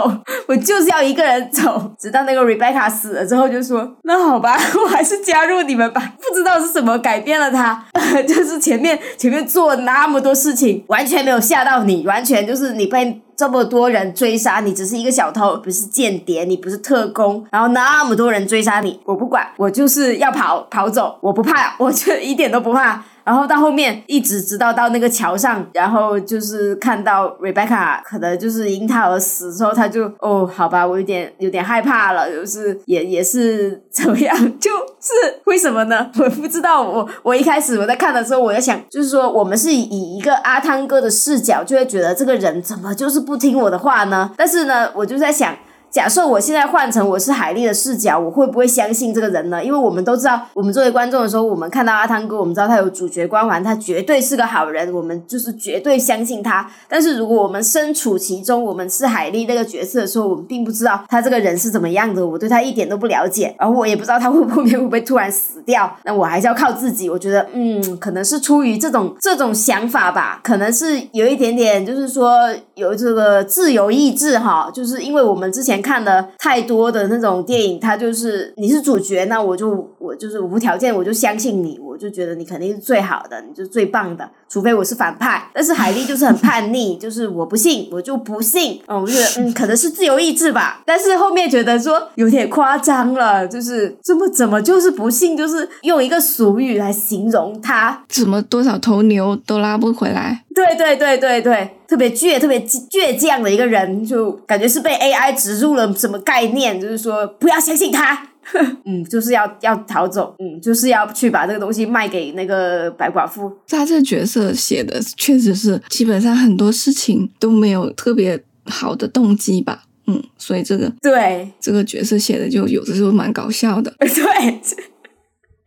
[0.47, 6.13] 我就是要一个人走，直到那个 Rebecca 死了之后，就说那好吧， 我还是加入你们吧。
[6.17, 7.85] 不知道是什么改变了他，
[8.27, 13.22] 就是前面前面做那么多事情，完全没有吓到你，完全就是你被。
[13.43, 23.03] 这么多人追杀你，只是一个小偷，不是间谍，你不是特工，然后那么多人追杀你，我不管，我就是要跑跑走，我不怕，我就一点都不怕。
[23.23, 35.13] 然后到后面一直直到到那个桥上，然后就是看到 Rebecca 可能就是因他而死之后，他就哦，好吧，我有点有点害怕了，就是也也是怎么样，就是
[35.45, 36.09] 为什么呢？
[36.19, 36.81] 我不知道。
[36.81, 44.31] 我我一开始我在看的时候，我在想，就是说我们是以一个阿汤哥的视角，就会觉得这个人怎么就是不听我的话呢？
[44.37, 45.55] 但是呢，我就在想。
[45.93, 49.63] 假设我现在换成我是海莉的视角，我会不会相信这个人呢？
[49.63, 56.67] 因为我们都知道，我们作为观众的时候，我们看到阿汤哥，我们知道他有主角光环，他绝对是个好人，我们就是绝对相信他。
[56.89, 67.07] 但是如果我们身处其中，我们是海莉那个角色的时候，我们并不知道他这个人是怎么样的，我对他一点都不了解，然后我也不知道他会不会会不会突然死掉，那我还是要靠自己。
[67.07, 85.49] 我觉得，嗯，可能是出于这种这种想法吧，可能是有一点点，就是说有这个自由意志哈，就是因为我们之前看的太多的那种电影，他就是你是主角，那我就我就是无条件我就相信你，我就觉得你肯定是最好的，你就最棒的，除非我是反派。
[85.53, 88.81] 但是海莉就是很叛逆，就是我不信，我就不信。
[88.87, 90.81] 嗯，我觉得嗯，可能是自由意志吧。
[90.85, 100.43] 但是后面觉得说有点夸张了，就是这么怎么就是不信，就是用一个俗语来形容他，怎么多少头牛都拉不回来？
[100.53, 108.29] 对对对对对，特别倔、特别倔强的一个人，就感觉是被 AI 植入了什么概念，就是说不要相信他，
[108.85, 113.51] 嗯，就是要要逃走，嗯，就是要去把这个东西卖给那个白寡妇。
[113.67, 123.93] 他这个角色写的确实是，基本上很多事情都没有特别好的动机吧，嗯，所以这个对这个角色写的就有的时候蛮搞笑的。
[123.99, 124.61] 对。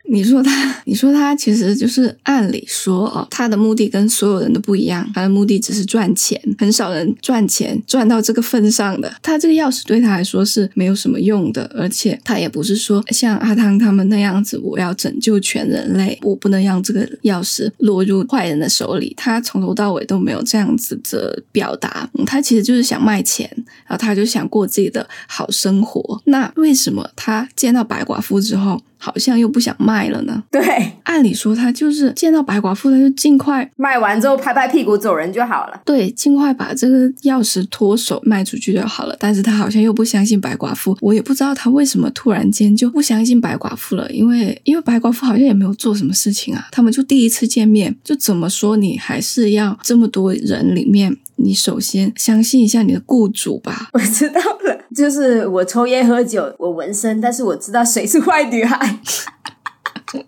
[0.08, 9.12] 你说他， 你说他其实就是按理说哦，他的目的跟所有人都不一样，他的目的只是赚钱，很少人赚钱赚到这个份上的。
[9.22, 19.12] 他这个钥匙对他来说是没有什么用的，而且他也不是说像阿汤他们那样子，我要拯救全人类，我不能让这个钥匙落入坏人的手里。
[19.16, 23.50] 他从头到尾都没有这样子的表达，他其实就是想卖钱，
[23.86, 26.22] 然后他就想过自己的好生活。
[26.26, 28.80] 那为什么他见到白寡妇之后？
[28.98, 30.42] 好像又不想卖了呢。
[30.50, 30.62] 对，
[31.04, 35.80] 按理说他就是见到白寡妇，他就尽快卖完之后拍拍屁股走人就好了。
[35.84, 39.16] 对，尽快把这个钥匙脱手卖出去就好了。
[39.18, 44.10] 但是他好像又不相信白寡妇，我也不知道他为什么突然间就不相信白寡妇了。
[44.10, 53.88] 因为因为白寡妇好像也没有做什么事情啊，他们就第一次见面，就怎么说你还是要这么多人里面，你首先相信一下你的雇主吧。
[53.92, 58.85] 我知道了，就是我抽烟喝酒，我纹身，但是我知道谁是坏女孩。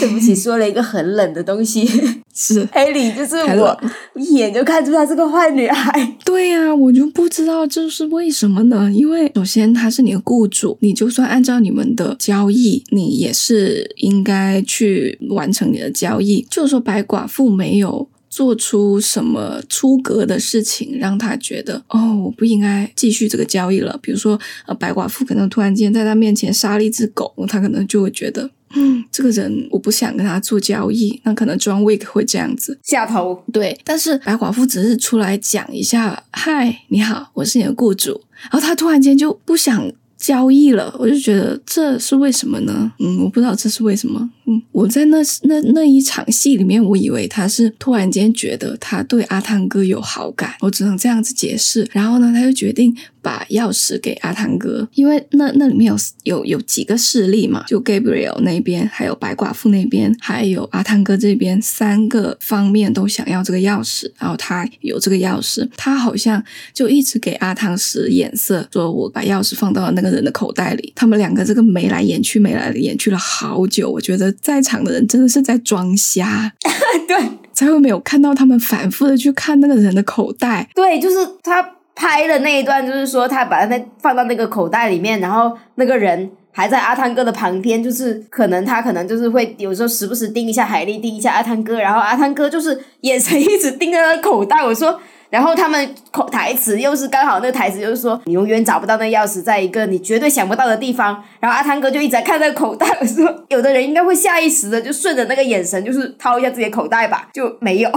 [0.00, 1.88] 对不起，说了一个很冷的东西。
[2.34, 3.80] 是黑里，就是我
[4.14, 6.16] 一眼就看出她是个坏女孩。
[6.22, 8.90] 对呀，我就不知道这是为什么呢？
[8.92, 16.46] 因为首先她是你的雇主，你就算按照你们的交易，你也是应该去完成你的交易。
[16.50, 18.06] 就是说，白寡妇没有。
[18.36, 23.98] 做出什么出格的事情，让他觉得哦，我不应该继续这个交易了。
[24.02, 31.18] 比如说，呃，白寡妇可能突然间在他面前杀了一只狗，他可能就会觉得，嗯，这个人我不想跟他做交易。
[31.24, 33.42] 那可能庄 Wick 会这样子下头。
[33.50, 38.20] 对，但是白寡妇只是出来讲一下，嗨，你好，我是你的雇主，
[38.50, 39.90] 然后他突然间就不想。
[40.18, 42.90] 交易了，我就觉得这是为什么呢？
[42.98, 44.30] 嗯，我不知道这是为什么。
[44.48, 51.88] 嗯，我在那那那一场戏里面，我以为他是突然间觉得他对阿汤哥有好感，我只能这样子解释。
[51.92, 64.08] 然后呢，他就决定把钥匙给阿汤哥，因为那那里面有有有几个势力嘛，就 Gabriel 那边，还有白寡妇那边，还有阿汤哥这边，三个方面都想要这个钥匙。
[64.16, 66.40] 然后他有这个钥匙，他好像
[66.72, 70.92] 就一直给阿汤使眼色，说我把钥匙放到了那个人的口袋里。
[70.94, 74.32] 他们两个这个眉来眼去，眉来眼去了好久，我觉得。
[74.40, 76.52] 在场的人真的是在装瞎，
[77.06, 77.16] 对，
[77.52, 80.68] 才会没有看到他们反复的去看那个人的口袋。
[80.74, 94.64] 对，就是他拍的那一段，就是说他把那放到那个口袋里面，然后那个人还在阿汤哥的旁边，就是可能他可能就是会有时候时不时盯一下海丽，盯一下阿汤哥，然后阿汤哥就是眼神一直盯着他的口袋。
[94.64, 95.00] 我说。
[95.30, 101.22] 然后他们口台词又是刚好那个台词就是说你永远找不到那钥匙在一个你绝对想不到的地方。
[101.40, 107.90] 然后阿汤哥就一直在看那个口袋，说有的人应该会下意识的就顺着那个眼神，就是掏一下自己的口袋吧，就没有。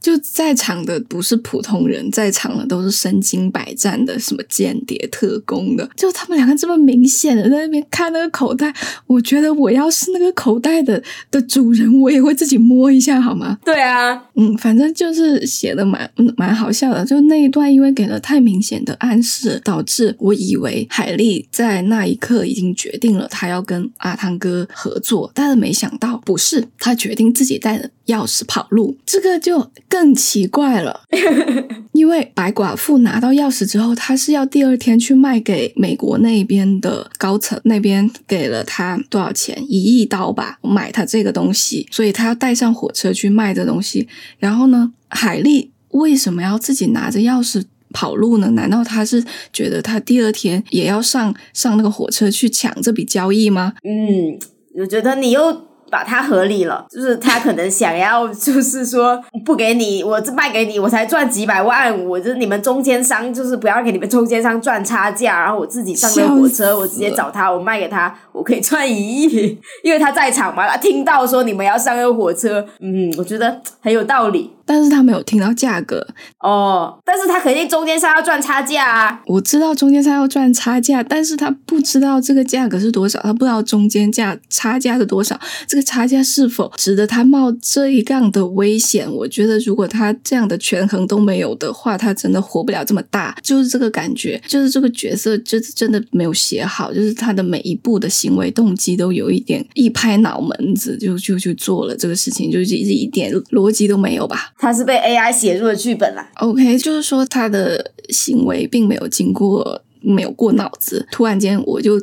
[0.00, 5.88] 就在场的不是普通人，在场的都是身经百战的什么间谍特工的。
[5.96, 8.72] 就他们两个这么明显的在那边看那个口袋，
[9.06, 13.58] 我觉得我要是那个口袋的的主人，我也会自己摸一下好吗？
[13.64, 16.70] 对啊，嗯，反正就是写的蛮蛮好。
[16.80, 31.02] 笑的，就那一段，因为给了太明显的暗示，导致我以为海莉在那一刻已经决定了她要跟阿汤哥合作，但是没想到不是，她决定自己带着钥匙跑路，这个就更奇怪了。
[31.92, 39.62] 因为白寡妇拿到钥匙之后，她是要第二天去卖给美国那边的高层，那边给了她多少钱？
[39.68, 44.08] 一亿刀吧，买她这个东西，所以她要带上火车去卖这东西。
[44.38, 45.72] 然后呢，海莉。
[45.90, 48.48] 为什么要自己拿着钥匙跑路呢？
[48.50, 53.74] 难道他是觉得他第二天也要上上那个火车去抢这笔交易吗？
[53.84, 54.38] 嗯，
[54.80, 55.70] 我觉得你又。
[55.90, 74.48] 把它合理了， 就是他可能想要，就是说不给你，我这卖给你，我才赚几百万，我就你们中间商就是不要给你们中间商赚差价，然后我自己上个火车，我直接找他，我卖给他，我可以赚一亿，因为他在场嘛，他听到说你们要上个火车，嗯，我觉得很有道理。
[74.70, 76.06] 但是他没有听到价格
[76.38, 79.20] 哦，但是他肯定中间商要赚差价啊。
[79.26, 89.12] 我知道中间商要赚差价，但是他不知道这个价格是多少，他不知道中间价差价是多少，这个差价是否值得他冒这一杠的危险？
[89.12, 93.36] 我觉得如果他这样的权衡都没有的话，他真的活不了这么大。
[93.42, 104.52] 就是这个感觉，就是这个角色就是真的没有写好，就是他的每一步的行为动机都有一点一拍脑门子就就就做了这个事情，就是一一点逻辑都没有吧。
[104.60, 106.30] 他是被 AI 写入了剧本啦。
[106.34, 111.06] OK，就是说他的行为并没有经过，没有过脑子。
[111.10, 111.98] 突然间，我就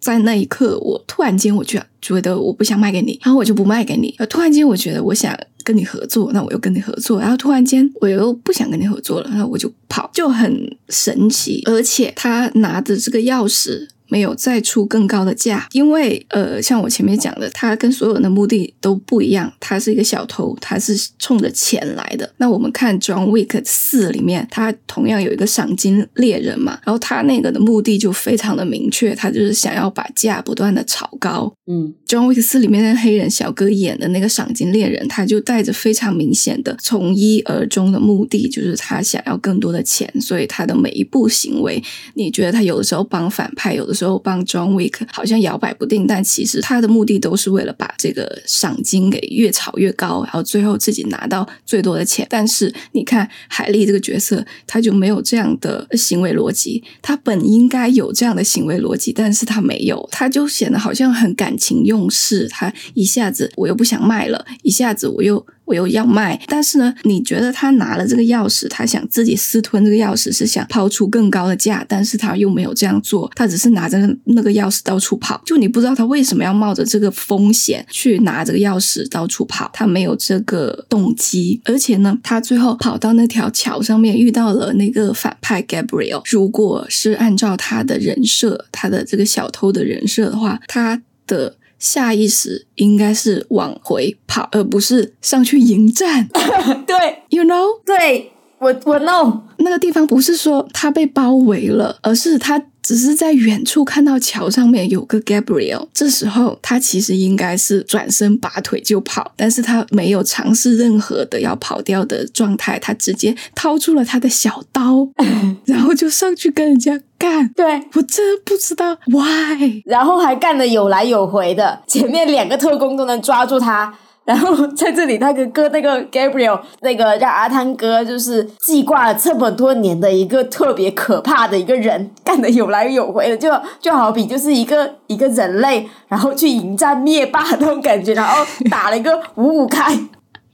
[0.00, 4.16] 在那一刻，我突然间我就觉得我不想卖给你，然后我就不卖给你。
[4.30, 7.20] 突然间，我觉得我想跟你合作，那我又跟你合作。
[7.20, 11.62] 然后突然间，我又不想跟你合作了，然后我就跑，就很神奇。
[11.66, 13.88] 而且他拿着这个钥匙。
[14.08, 19.52] 没有再出更高的价，因为呃，像我前面讲的，他跟所有人的目的都不一样。
[19.60, 22.32] 他是一个小偷，他是冲着钱来的。
[22.38, 31.52] 那我们看《John Wick 四》里面，他同样有一个赏金猎人嘛，然后他那个的目的就非常的明确，他就是想要把价不断的炒高。
[31.66, 41.82] 嗯，《John Wick 四》里面那黑人小哥演的那个赏金猎人，他就带着非常明显的从一而终的目的，就是他想要更多的钱，所以他的每一步行为，
[42.14, 43.97] 你觉得他有的时候帮反派，有的。
[43.98, 52.24] 时候帮 John Wick 好像摇摆不定，但其实他的目的都是为了把这个赏金给越炒越高，然后最后自己拿到最多的钱。
[52.30, 56.84] 但是你看海莉这个角色，他就没有这样的行为逻辑。
[57.02, 62.46] 他本应该有这样的行为逻辑，但是他没有，他就显得好像很感情用事。
[62.48, 65.44] 他一下子我又不想卖了，一下子我又。
[65.68, 75.40] 我又要卖，但是呢，你觉得他拿了这个钥匙，他想自己私吞这个钥匙，是想抛出更高的价，但是他又没有这样做，他只是拿着那个钥匙到处跑。
[75.44, 81.60] 就你不知道他为什么要冒着这个风险去拿这个钥匙到处跑，他没有这个动机。
[81.66, 86.22] 而且呢，他最后跑到那条桥上面遇到了那个反派 Gabriel。
[86.24, 91.56] 如果是按照他的人设，他的这个小偷的人设的话，他的。
[91.78, 96.28] 下意识应该是往回跑，而不是上去迎战。
[96.86, 102.62] 对，You know，对我我 know 那个地方不是说他被包围了，而是他。
[102.88, 115.06] 只是在远处看到桥上面有个 Gabriel，这时候他其实应该是转身拔腿就跑，但是他没有尝试任何的要跑掉的状态，他直接掏出了他的小刀，
[115.66, 117.50] 然后就上去跟人家干。
[117.50, 123.92] 对我真不知道 why，然后还干的有来有回的，前面两个特工都能抓住他。
[124.28, 133.50] 然后在这里，他跟哥，那个 Gabriel，那个让阿汤哥就是记挂了这么多年的一个特别可怕的一个人，干的有来有回的，就
[133.80, 139.98] 就好比就是一个一个人类，然后去迎战灭霸那种感觉，然后打了一个五五开。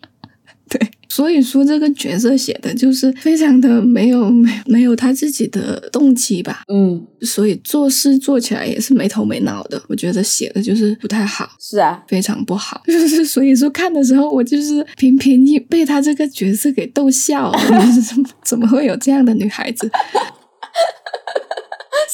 [0.71, 17.53] 对所以说这个角色写的就是非常的没有没没有他自己的动机吧，嗯，所以做事做起来也是没头没脑的，我觉得写的就是不太好，是啊，非常不好，就 是所以说看的时候我就是频频被他这个角色给逗笑，
[18.09, 19.91] 怎么怎么会有这样的女孩子？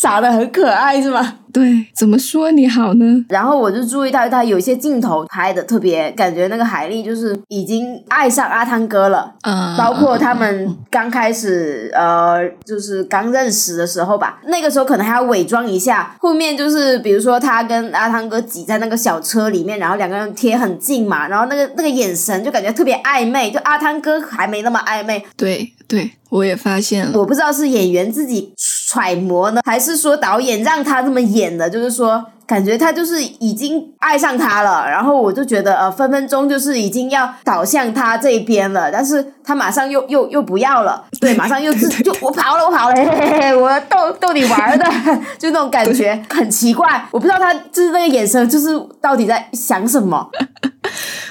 [0.00, 1.34] 傻的很可爱是吗？
[1.52, 3.04] 对，怎么说你好呢？
[3.28, 9.34] 然后我就注意到他有一些镜头拍的特别，感觉那个海丽就是已经爱上阿汤哥了。
[9.42, 16.14] 嗯，包括他们刚开始呃，就是刚认识的时候吧，那个时候可能还要伪装一下。
[16.18, 23.50] 后面就是比如说他跟阿汤哥挤在那个小车里面，然后两个人贴很近嘛，然后那个那个眼神就感觉特别暧昧。
[23.50, 25.22] 就阿汤哥还没那么暧昧。
[25.36, 27.18] 对对，我也发现了。
[27.18, 28.54] 我不知道是演员自己
[28.88, 31.50] 揣摩呢，还是说导演让他这么演。
[31.58, 44.84] 的就是说，感觉他就是已经爱上他了，然后我就觉得呃，分分钟就是已经要倒向他这一边了，但是他马上又又又不要了，对，马上又自就我跑了，我跑了，嘿嘿嘿，我逗逗你玩的，
[45.36, 48.68] 就那种感觉很奇怪，我不知道他就是那个眼神，就是
[49.00, 50.30] 到底在想什么。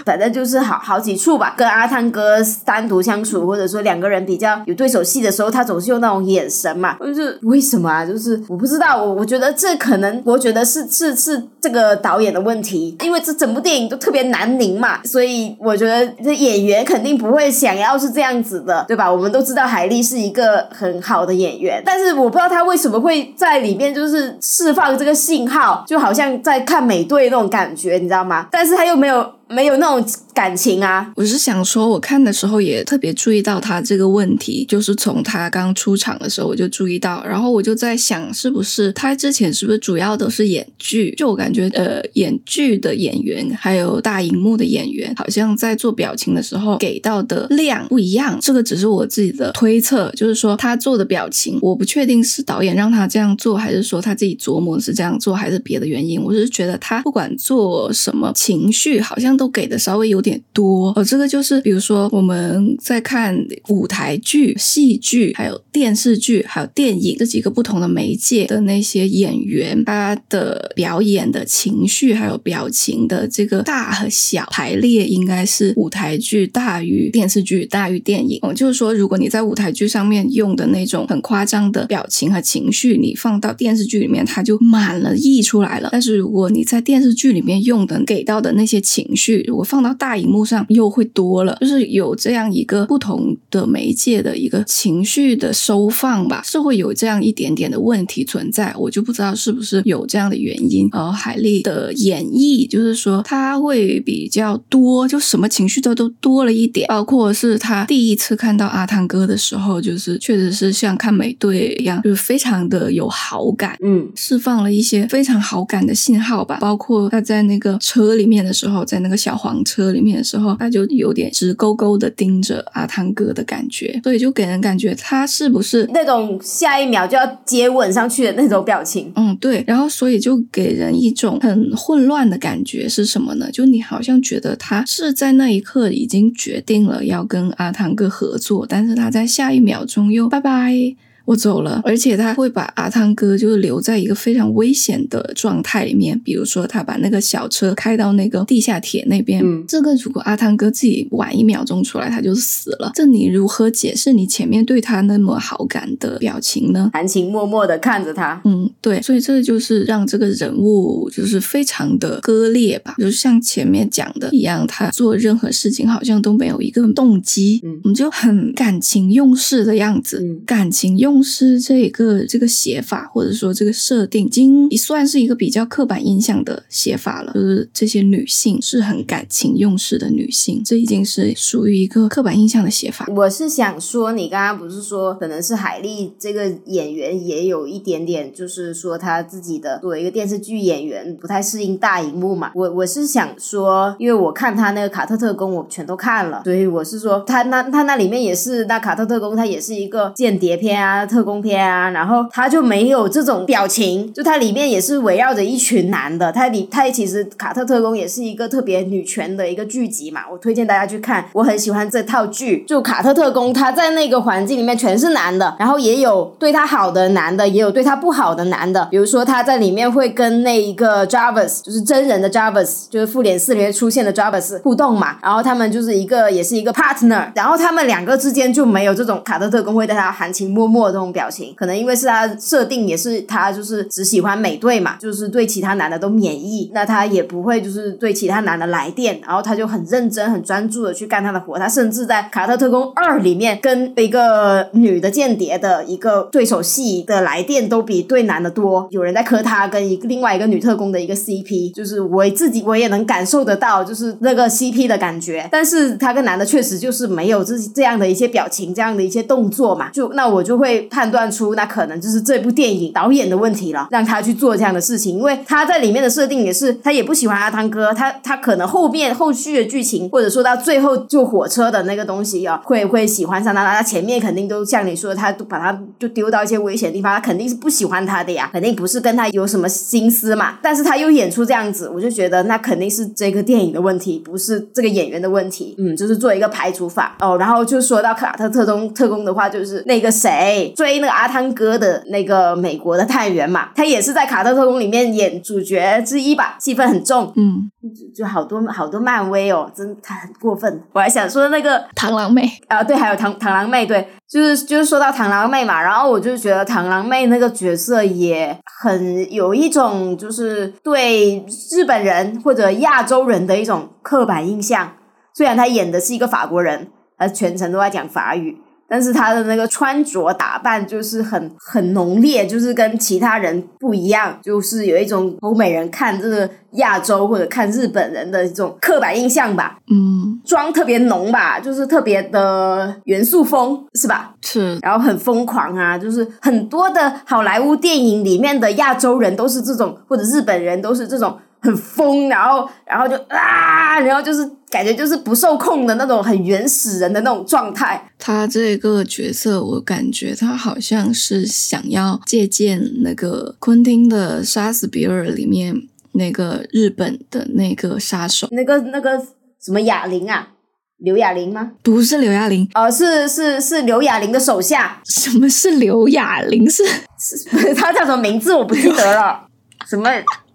[0.10, 8.04] 反正就是好好几处吧，跟阿汤哥单独相处，或者说两个人比较有对手戏的时候，他总是用那种眼神嘛，就是为什么啊？
[8.04, 19.12] 就是我不知道，我我觉得这可能，我觉得是是是这个导演的问题，因为这整部电影都特别难拧嘛，所以我觉得这演员肯定不会想要是这样子的，对吧？
[19.12, 28.48] 我们都知道海莉是一个很好的演员，但是我不知道他为什么会在里面就是释放这个信号，就好像在看美队那种感觉，你知道吗？
[28.50, 29.36] 但是他又没有。
[29.50, 31.12] 没有那种感情啊！
[31.16, 41.12] 我是想说，我看的时候也特别注意到他这个问题，就是从他刚出场的时候我就注意到，然后我就在想，是不是他之前是不是主要都是演剧？
[41.18, 48.38] 就我感觉，呃，演剧的演员还有大荧幕的演员，好像在做表情的时候给到的量不一样。
[48.40, 56.22] 这个只是我自己的推测，就是说他做的表情，我不确定是导演让他这样做，还是说他自己琢磨是这样做，还是别的原因。
[56.22, 59.39] 我是觉得他不管做什么情绪，好像。
[59.40, 63.34] 都给的稍微有点多哦，这个就是比如说我们在看
[63.70, 78.38] 舞台剧、戏剧、还有电视剧、还有电影这几个不同的媒介的那些演员，他的表演的情绪还有表情的这个大和小排列，应该是舞台剧大于电视剧大于电影。
[78.42, 85.88] 哦，就是说，如果你在舞台剧上面用的那种很夸张的表情和情绪，你放到电视剧里面，它就满了溢出来了。
[85.94, 100.90] 但是如果你在电视剧里面用的给到的那些情绪，如果放到大荧幕上又会多了，就是有这样一个不同的媒介的一个情绪的收放吧，是会有这样一点点的问题存在，我就不知道是不是有这样的原因。
[100.92, 119.19] 呃海莉的演绎就是说，他会比较多，就什么情绪都都多了一点，包括是他第一次看到阿汤哥的时候，就是确实是像看美队一样，就是非常的有好感，嗯，释放了一些非常好感的信号吧，包括他在那个车里面的时候，在那个。
[119.20, 129.12] 小黄车里面的时候，他就有点直勾勾的盯着阿汤哥的感觉，所以就给人感觉他是不是那种下一秒就要接吻上去的那种表情？
[129.16, 129.64] 嗯，对。
[129.68, 133.52] 然后所以就给人一种很混乱的感觉是什么呢？
[133.52, 140.96] 就你好像觉得他是在那一刻已经决定了要跟阿汤哥合作，但是他在下一秒钟又拜拜。
[141.30, 146.20] 我走了，而且他会把阿汤哥就是留在一个非常危险的状态里面。
[146.26, 152.92] 比如说，他把那个小车开到那个地下铁那边，这个如果阿汤哥自己晚一秒钟出来，他就死了。
[152.96, 156.90] 这你如何解释你前面对他那么好感的表情呢？
[156.94, 162.96] 含情脉脉的看着他，嗯，对，所以这就是让这个人物就是非常的割裂吧。
[162.98, 171.19] 就像前面讲的一样，他做任何事情好像都没有一个动机，嗯，我们就很感情用事的样子，感情用。
[171.24, 177.32] 是这一个这个写法，或者说这个设定，已经算是一个比较刻板印象的写法了。
[177.34, 183.06] 就是这些女性是很感情用事的女性，这已经是属于一个刻板印象的写法。
[183.10, 192.52] 我是想说，你刚刚不是说，可能是海莉这个演员也有一点点，就是说她自己的作为一个电视剧演员不太适应大荧幕嘛。
[192.56, 201.06] 我我是想说，因为我看他那个卡特特工，我全都看了，所以我是说，他那他那里面也是那卡特特工，她也是一个间谍片啊。
[201.10, 212.64] 特工片啊，然后他就没有这种表情，就它里面也是围绕着一群男的，它里它其实卡特特工也是一个特别女权的一个剧集嘛，我推荐大家去看，我很喜欢这套剧。
[212.68, 230.99] 就卡特特工，他在那个环境里面全是男的，然后也有对他好的男的，也有对他不好的男的，比如说他在里面会跟那一个 Jarvis，就是真人的 Jarvis，就是复联四里面出现的 Jarvis 互动嘛，然后他们就是一个也是一个 partner，然后他们两个之间就没有这种卡特特工会对他含情脉脉的。
[231.00, 241.58] 这种表情，可能因为是他设定，也是他就是只喜欢美队嘛，就是对其他男的都免疫，那他也不会就是对其他男的来电，然后他就很认真、很专注的去干他的活。
[241.58, 248.86] 他甚至在《卡特特工二》里面跟一个女的间谍的一个对手戏的来电都比对男的多。
[248.92, 255.48] 有人在磕他跟一另外一个女特工的一个 CP，就是我自己我也能感受得到，就是那个 CP 的感觉。
[255.50, 260.79] 但是他跟男的确实就是没有这这样的一些表情，这样的一些动作嘛，就那我就会。
[260.84, 287.18] 判断出那可能就是这部电影导演的问题了，让他去做这样的事情，因为他在里面的设定也是他也不喜欢阿汤哥，他他可能后面后续的剧情或者说到最后坐火车的那个东西啊，会会喜欢上他，他前面肯定都像你说，他把他就丢到一些危险地方，他肯定是不喜欢他的呀，肯定不是跟他有什么心思嘛，但是他又演出这样子，我就觉得那肯定是这个电影的问题，不是这个演员的问题，嗯，就是做一个排除法。
[287.20, 290.69] 哦，然后就说到卡特特工特工的话，就是那个谁。
[290.70, 297.32] 追追那个阿汤哥的那个美国的探员嘛，他也是在卡特特工里面演主角之一吧，戏份很重。
[297.36, 297.70] 嗯，
[298.16, 300.82] 就好多好多漫威哦，真他很过分。
[300.94, 314.94] 我还想说那个螳螂妹啊，对，还有螳螳螂妹，对，就是就是说到螳螂妹嘛，然后我就觉得螳螂妹那个角色也很有一种就是对日本人或者亚洲人的一种刻板印象。
[315.34, 318.58] 虽然他演的是一个法国人，他全程都在讲法语。
[318.90, 329.78] 但是他的那个穿着打扮就是很很浓烈，就是跟其他人不一样，就是有一种欧美人看这个亚洲或者看日本人的一种刻板印象吧。
[329.92, 334.34] 嗯，妆特别浓吧，就是特别的元素风，是吧？
[334.42, 334.78] 是。
[334.82, 341.38] 然后很疯狂啊，就是很多的好莱坞电影里面的亚洲人都是这种，或者日本人都是这种。
[341.62, 348.12] 很疯，然后，然后就啊，然后就是感觉就是不受控的那种很原始人的那种状态。
[348.18, 355.76] 他这个角色，我感觉他好像是想要借鉴那个昆汀的《杀死比尔》里面
[356.14, 359.20] 那个日本的那个杀手，那个那个
[359.64, 360.50] 什么哑铃啊，
[360.98, 361.72] 刘哑铃吗？
[361.82, 365.02] 不是刘亚玲，哦，是是是刘哑铃的手下。
[365.06, 366.70] 什么是刘哑铃？
[366.70, 366.84] 是
[367.18, 368.54] 是 他叫什么名字？
[368.54, 369.48] 我不记得了。
[369.88, 370.10] 什么？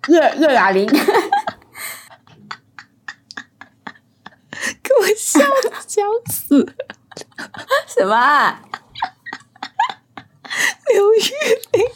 [0.08, 1.00] 叶叶雅玲，给
[5.00, 5.40] 我笑
[5.86, 6.64] 笑死！
[7.86, 8.14] 什么？
[10.92, 11.18] 刘玉
[11.72, 11.84] 玲，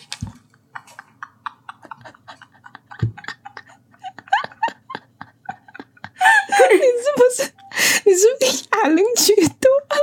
[6.71, 7.53] 你是不是？
[8.05, 9.95] 你是不是哑铃举多了？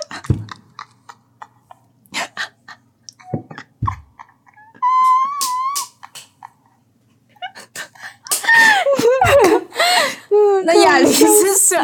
[10.65, 11.77] 那哑铃是谁？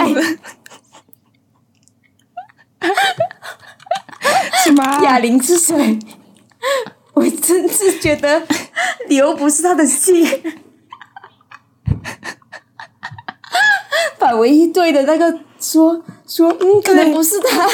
[4.64, 5.02] 什么？
[5.04, 6.00] 哑铃是谁？
[7.14, 8.42] 我真是觉得
[9.08, 10.26] 刘不是他的姓，
[14.18, 17.68] 把唯一对的那个说说，嗯，可能不是他，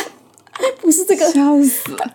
[0.82, 2.14] 不是这个，笑死了。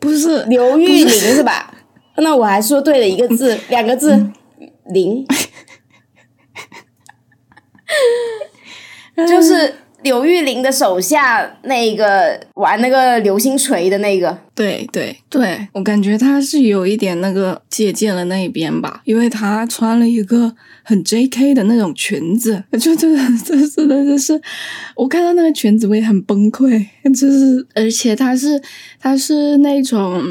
[0.00, 1.74] 不是刘玉玲是吧？
[2.16, 4.30] 那我还说对了一个字，两个字，
[4.86, 5.26] 玲。
[9.16, 21.54] 就是刘玉玲的手下那个玩那个流星锤的那个，对对对，我感觉他是有一点那个借鉴了那一边吧，因为他穿了一个很 J.K.
[21.54, 24.40] 的那种裙子， 就就就是的就是
[24.94, 28.62] 我看到那个裙子我也很崩溃，就是而且他是
[29.00, 30.22] 他是那种。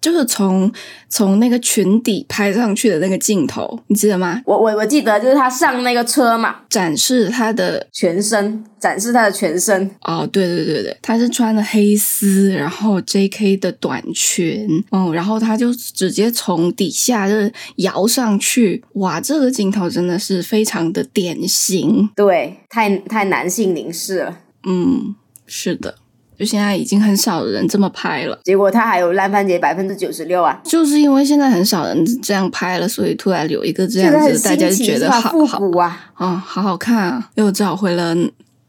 [0.00, 0.70] 就是从
[1.08, 4.40] 从那个裙底拍上去的那个镜头，你记得吗？
[4.44, 9.90] 我我我记得，就是他上那个车嘛，展示他的全身，展示他的全身。
[10.02, 13.56] 哦，对对对对，他是穿的黑丝，然后 J.K.
[13.56, 25.14] 的短裙，嗯，然后他就直接从底下就是摇上去，哇，这个镜头真的是非常的典型，对，太太男性凝视了，嗯，
[25.46, 25.96] 是的。
[26.38, 30.60] 就现在已经很少人这么拍了，结果他还有烂番茄百分之九十六啊！
[30.62, 38.14] 就是因为现在很少人这样拍了，所以突然有一个这样子，大家就觉得好好啊，啊，好好看啊，又找回了。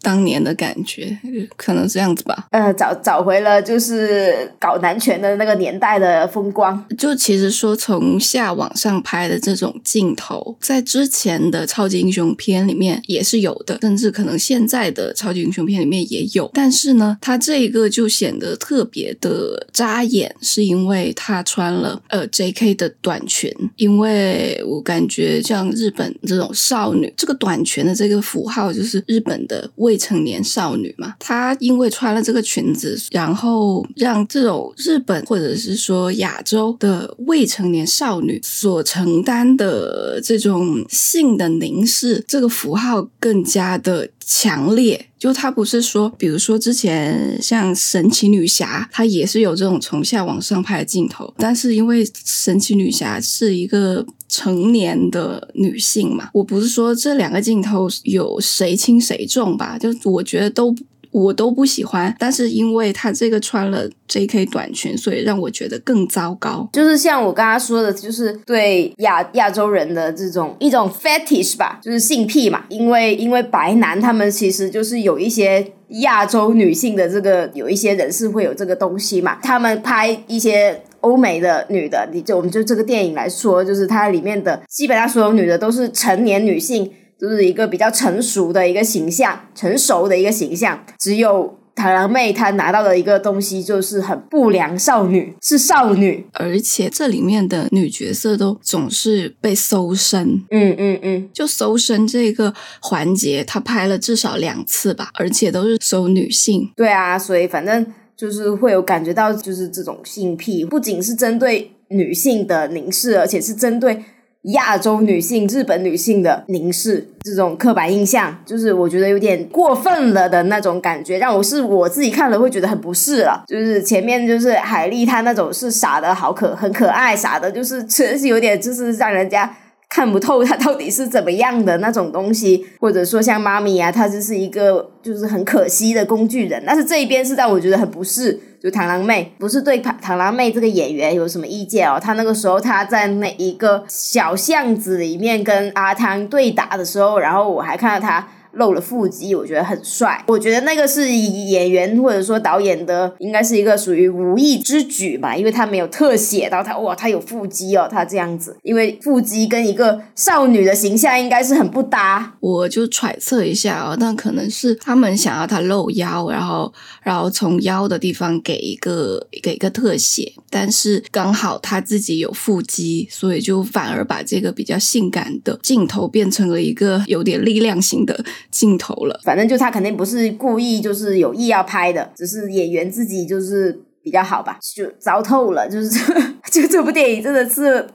[0.02, 1.18] 当年的感觉，
[1.56, 2.48] 可能这样子吧。
[2.52, 6.86] 呃，找找回了就是搞男权的那个年代的风光。
[6.98, 16.50] 就其实说从下往上拍的这种镜头，在之前的超级英雄片里面也是有的，甚至可能现在的超级英雄片里面也有。
[16.54, 22.76] 但是呢，它这一个就显得特别的扎眼，是因为他穿了呃 J.K.
[22.76, 23.54] 的短裙。
[23.76, 29.70] 因为我感觉像日本这种少女，这个短裙的这个符号就是日本的。
[29.90, 45.08] 未成年少女嘛，她因为穿了这个裙子，然后让这种日本或者是说亚洲的未成年少女所承担的这种性的凝视，这个符号更加的强烈。
[45.18, 54.06] 就它不是说，比如说之前像神奇女侠，她也是有这种从下往上拍的镜头，但是因为神奇女侠是一个。
[54.32, 60.72] 成年的女性嘛，我不是说这两个镜头有谁轻谁重吧，就我觉得都
[61.12, 64.46] 我都不喜欢，但是因为她这个穿了 J.K.
[64.46, 66.70] 短裙，所以让我觉得更糟糕。
[66.74, 72.64] 就是像我刚刚说的，就是对亚亚洲人的这种一种 fetish 吧，就是性癖嘛。
[72.70, 80.82] 因为因为白男他们其实就是有一些亚洲女性的这个有一些人是会有这个东西嘛，他们拍一些。
[81.02, 90.86] 欧美的女的，你就我们就这个电影来说，就是它里面的基本上所有女的都是成年女性，就是一个比较成熟的一个形象，成熟的一个形象。
[90.98, 106.72] 只有螳螂妹她拿到的一个东西就是很不良少女，是少女，而且这里面的女角色都总是被搜身，嗯嗯嗯，就搜身这个环节，她拍了至少两次吧，而且都是搜女性。
[106.76, 114.04] 对啊，所以反正就是会有感觉到，就是这种性癖，不仅是针对女性的凝视，而且是针对。
[114.44, 123.44] 亚洲女性、日本女性的凝视，这种刻板印象，就是我觉得有点过分了的那种感觉，让我是我自己看了会觉得很不适了。
[123.48, 129.54] 就是前面就是海莉她那种是傻的好可很可爱，傻的就是确实有点就是让人家
[129.90, 136.64] 看不透她到底是怎么样的那种东西，或者说像妈咪啊，她就是一个就是很可惜的工具人。
[136.66, 138.40] 但是这一边是让我觉得很不适。
[138.62, 142.00] 就螳螂妹不是对螳螳螂妹这个演员有什么意见哦？
[142.00, 148.28] 她那个时候她在那一个小巷子里面跟阿汤对打的时候，然后我还看到她。
[148.54, 150.24] 露了腹肌，我觉得很帅。
[150.28, 162.36] 我觉得那个是演员或者说导演的，应该是一个属于无意之举吧，因为他没有特写到他，哇，他有腹肌哦，他这样子，因为腹肌跟一个少女的形象应该是很不搭。
[162.40, 166.74] 我就揣测一下哦，那可能是他们想要他露腰，然后
[167.04, 178.26] 然后从腰的地方给一个给一个特写，但是刚好他自己有腹肌，所以就反而把这个比较性感的镜头变成了一个有点力量型的。
[178.52, 187.88] 镜头了，反正就他肯定不是故意，就是有意要拍的，只是演员自己就是比较好吧，就糟透了，就是这 就这部电影真的是，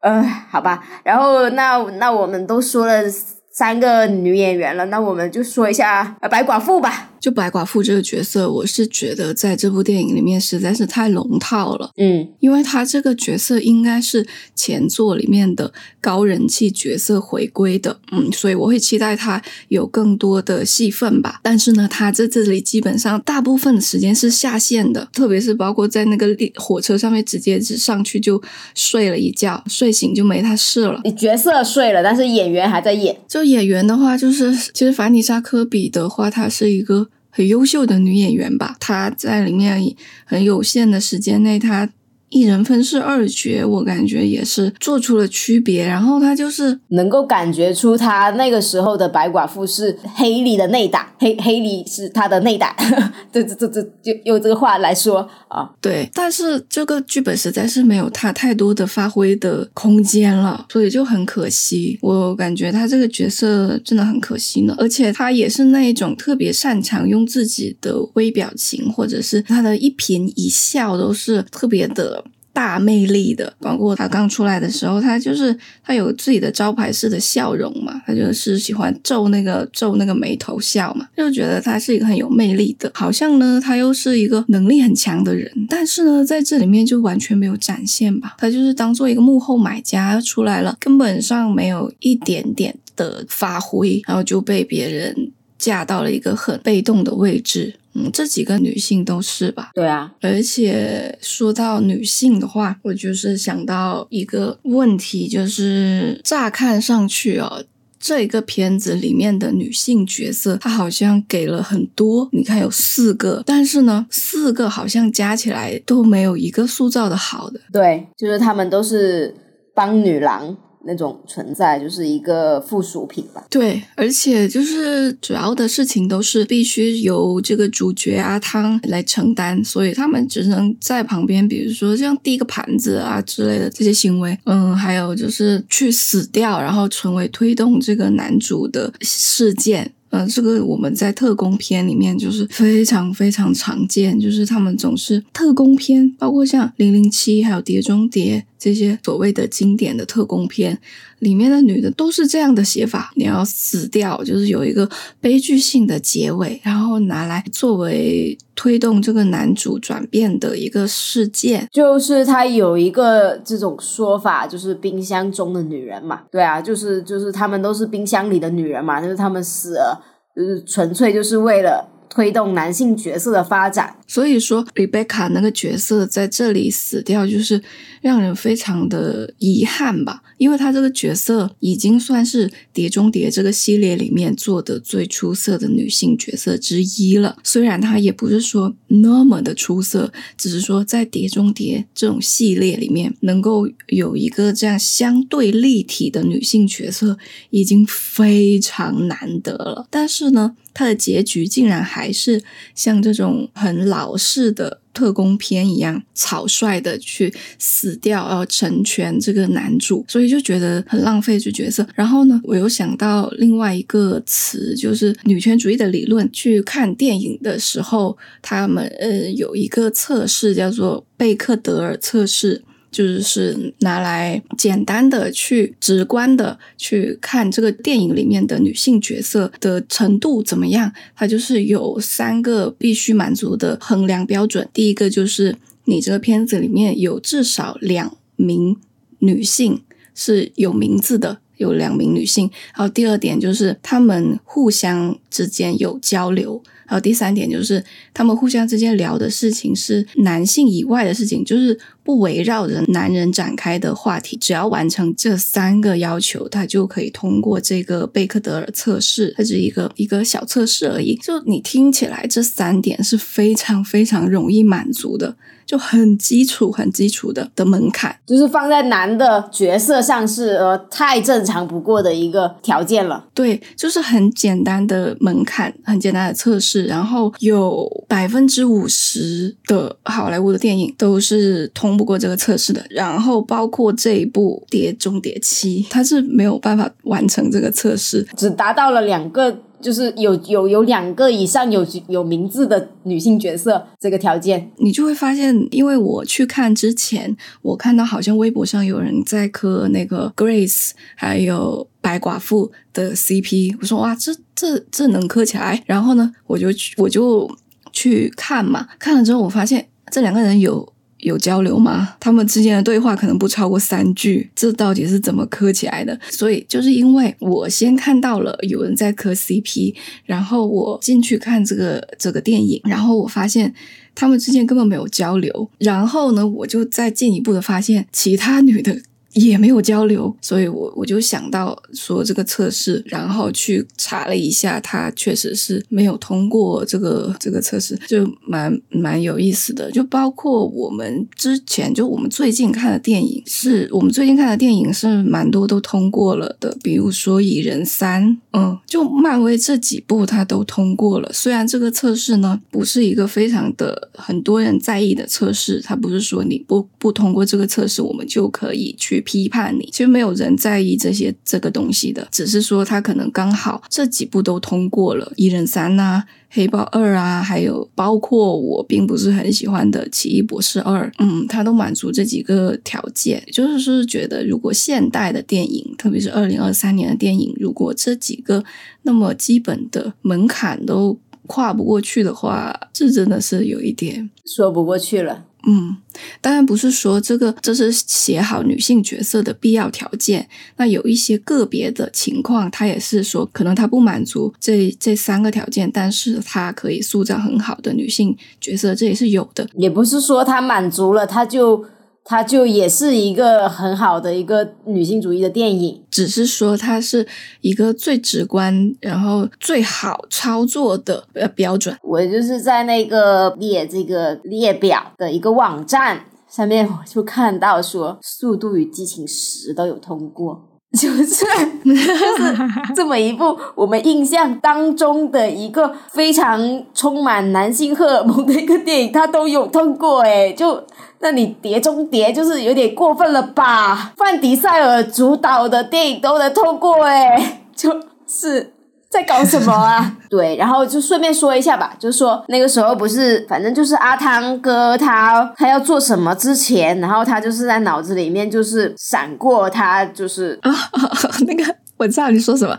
[0.00, 3.04] 呃，好吧，然后那那我们都说了
[3.52, 7.10] 三个女演员了，那我们就说一下白寡妇吧。
[7.22, 11.92] 就白寡妇这个角色，我是觉得在这部电影里面实在是太龙套了。
[11.96, 21.38] 嗯，因为她这个角色应该是前作里面的高人气角色回归的，嗯，所以我会期待她有更多的戏份吧。
[21.44, 28.42] 但是呢，她在这里基本上大部分的时间是下线的，特别是包括在那个火车上面直接是上去就
[28.74, 31.00] 睡了一觉，睡醒就没她事了。
[31.04, 33.16] 你角色睡了，但是演员还在演。
[33.28, 37.06] 就演员的话，就是其实凡妮莎科比的话，她是一个。
[37.34, 39.82] 很优秀的女演员吧，她在里面
[40.24, 41.88] 很有限的时间内，她。
[42.32, 45.86] 一人分饰二角，我感觉也是做出了区别。
[45.86, 52.74] 然后他就是能够感觉出他那个时候的白寡妇是黑里的内胆，黑黑里是他的内胆。
[53.30, 56.08] 这这这这就用这个话来说啊，对。
[56.14, 61.98] 但是这个剧本实在是没有他太多的发挥的空间了，所以就很可惜。
[62.00, 64.74] 我感觉他这个角色真的很可惜呢。
[64.78, 72.21] 而且他也是那一种特别擅长用自己的微表情，或者是他的一颦一笑都是特别的。
[72.52, 97.76] 大魅力的，包括他刚出来的时候，他就是他有自己的招牌式的笑容嘛，他就是喜欢皱那个皱那个眉头笑嘛，就觉得他是一个很有魅力的，好像呢他又是一个能力很强的人，但是呢在这里面就完全没有展现吧，他就是当做一个幕后买家出来了，根本上没有一点点的发挥，然后就被别人架到了一个很被动的位置。
[97.94, 99.70] 嗯，这几个女性都是吧？
[99.74, 107.64] 对啊，而且说到女性的话，我就是想到一个问题，就是乍看上去哦，
[107.98, 117.60] 这个片子里面的女性角色，她好像给了很多，你看有四个，但是呢，四个好像加起来都没有一个塑造的好的。
[117.72, 119.34] 对，就是她们都是
[119.74, 120.56] 帮女郎。
[120.84, 123.44] 那种存在就是一个附属品吧。
[123.50, 134.38] 对，而且就是主要的事情都是必须由这个主角阿汤来承担，所以他们只能在旁边，比如说像递个盘子啊之类的这些行为。
[134.44, 139.92] 嗯，还有就是去死掉，然后成为推动这个男主的事件。
[140.10, 150.78] 嗯，这个我们在特工片里面就是非常非常常见，就是他们总是特工片，包括像《零零七》还有《碟中谍》这些所谓的经典的特工片
[151.18, 154.88] 里面的女的都是这样的写法，你要死掉，就是有一个
[155.20, 161.66] 悲剧性的结尾，然后拿来作为推动这个男主转变的一个事件。
[161.72, 170.04] 就是他有一个这种说法，就是冰箱中的女人嘛，对啊，就是就是他们都是冰箱里的女人嘛，就是他们死了。
[170.34, 177.62] 就是纯粹就是为了推动男性角色的发展，所以说丽贝卡那个角色在这里死掉，就是
[178.02, 180.21] 让人非常的遗憾吧。
[180.42, 187.38] 因为她这个角色已经算是《碟中谍》这个系列里面做的最出色的女性角色之一了。
[187.44, 197.16] 虽然她也不是说那么的出色，只是说在《碟中谍》这种系列里面，能够有一个这样相对立体的女性角色，
[197.50, 199.86] 已经非常难得了。
[199.88, 202.42] 但是呢，她的结局竟然还是
[202.74, 204.81] 像这种很老式的。
[204.92, 211.86] 特工片一样草率的去死掉，然后成全这个男主，所以就觉得很浪费这角色。
[211.94, 216.28] 然后呢，我又想到另外一个词，就是女权主义的理论。
[216.32, 222.62] 去看电影的时候，他们呃有一个测试叫做贝克德尔测试。
[222.92, 234.68] 就是拿来简单的去直观的去看这个电影里面的女性角色的程度怎么样，它就是有三个必须满足的衡量标准。
[234.72, 238.76] 第一个就是你这个片子里面有至少两名
[239.18, 239.82] 女性
[240.14, 242.50] 是有名字的，有两名女性。
[242.76, 246.62] 然后第二点就是她们互相之间有交流。
[246.84, 247.82] 还有第三点就是
[248.12, 251.78] 他们互相之间聊的事情是男性以外的事情，就是。
[252.04, 259.32] 不围绕着男人展开的话题，只要完成这三个要求，他就可以通过这个贝克德尔测试。
[259.36, 261.14] 它是一个一个小测试而已。
[261.22, 273.24] 就你听起来，这三点是非常非常容易满足的，就很基础、很基础的的门槛，就是放在男的角色上是呃太正常不过的一个条件了。
[273.32, 276.84] 对，就是很简单的门槛，很简单的测试。
[276.84, 281.92] 然后有百分之五十的好莱坞的电影都是通。
[281.92, 305.82] 不过这个测试的，然后包括这一部《碟中谍七》，它是没有办法完成这个测试，只达到了两个，就是有有有两个以上有有名字的女性角色这个条件，你就会发现，因为我去看之前，我看到好像微博上有人在磕那个 Grace 还有白寡妇的 CP，我说哇，这这这能磕起来？
[305.86, 307.50] 然后呢，我就去我就
[307.92, 310.91] 去看嘛，看了之后我发现这两个人有。
[311.22, 312.14] 有交流吗？
[312.20, 316.18] 他们之间的对话可能不超过三句，这到底是怎么磕起来的？
[316.30, 319.94] 所以就是因为我先看到了有人在磕 CP，
[320.24, 323.72] 然后我进去看这个这个电影，然后我发现
[324.14, 329.00] 他们之间根本没有交流，然后呢，我就再进一步的发现其他女的。
[329.34, 339.90] 也没有交流，所以我我就想到说这个测试，然后去查了一下，它确实是没有通过这个这个测试，就蛮蛮有意思的。
[339.90, 351.32] 就包括我们之前就我们最近看的电影，是我们最近看的电影是蛮多都通过了的，比如说《蚁人三》，嗯，就漫威这几部它都通过了。
[351.32, 359.21] 虽然这个测试呢不是一个非常的很多人在意的测试，它不是说你不不通过这个测试，我们就可以去。
[359.22, 378.64] 批判你，其实没有人在意这些这个东西的，只是说他可能刚好这几部都通过了，《一人三》呐，《黑豹二》啊，还有包括我并不是很喜欢的《奇异博士二》，嗯，他都满足这几个条件，就是是觉得如果现代的电影，特别是二零二三年的电影，如果这几个
[379.02, 385.46] 那么基本的门槛都跨不过去的话，这真的是有一点说不过去了。
[385.66, 385.96] 嗯，
[386.40, 390.48] 当然不是说这个这是写好女性角色的必要条件。
[390.76, 399.68] 那有一些个别的情况，他也是说，可能他不满足这这三个条件，但是他可以塑造很好的女性角色，这也是有的。
[399.74, 401.84] 也不是说他满足了，他就。
[402.24, 407.26] 它就也是一个很好的一个女性主义的电影，只是说它是
[407.60, 411.96] 一个最直观，然后最好操作的呃标准。
[412.02, 420.68] 我就是在那个列这个列表的一个网站上面，我就看到说《速度与激情十》都有通过。
[421.00, 430.84] 就是就是这么一部我们印象当中的一个非常充满男性荷尔蒙的一个电影，他都有通过诶，就
[431.20, 434.12] 那你碟中谍就是有点过分了吧？
[434.18, 437.90] 范迪塞尔主导的电影都能通过诶， 就
[438.26, 438.71] 是。
[439.12, 440.16] 在搞什么啊？
[440.30, 450.72] 对，然后就顺便说一下吧，就是说那个时候不是，反正就是阿汤哥他他要做什么之前，然后他就是在脑子里面就是闪过他就是啊
[451.46, 451.81] 那个。
[452.02, 452.76] 我知道你说什么，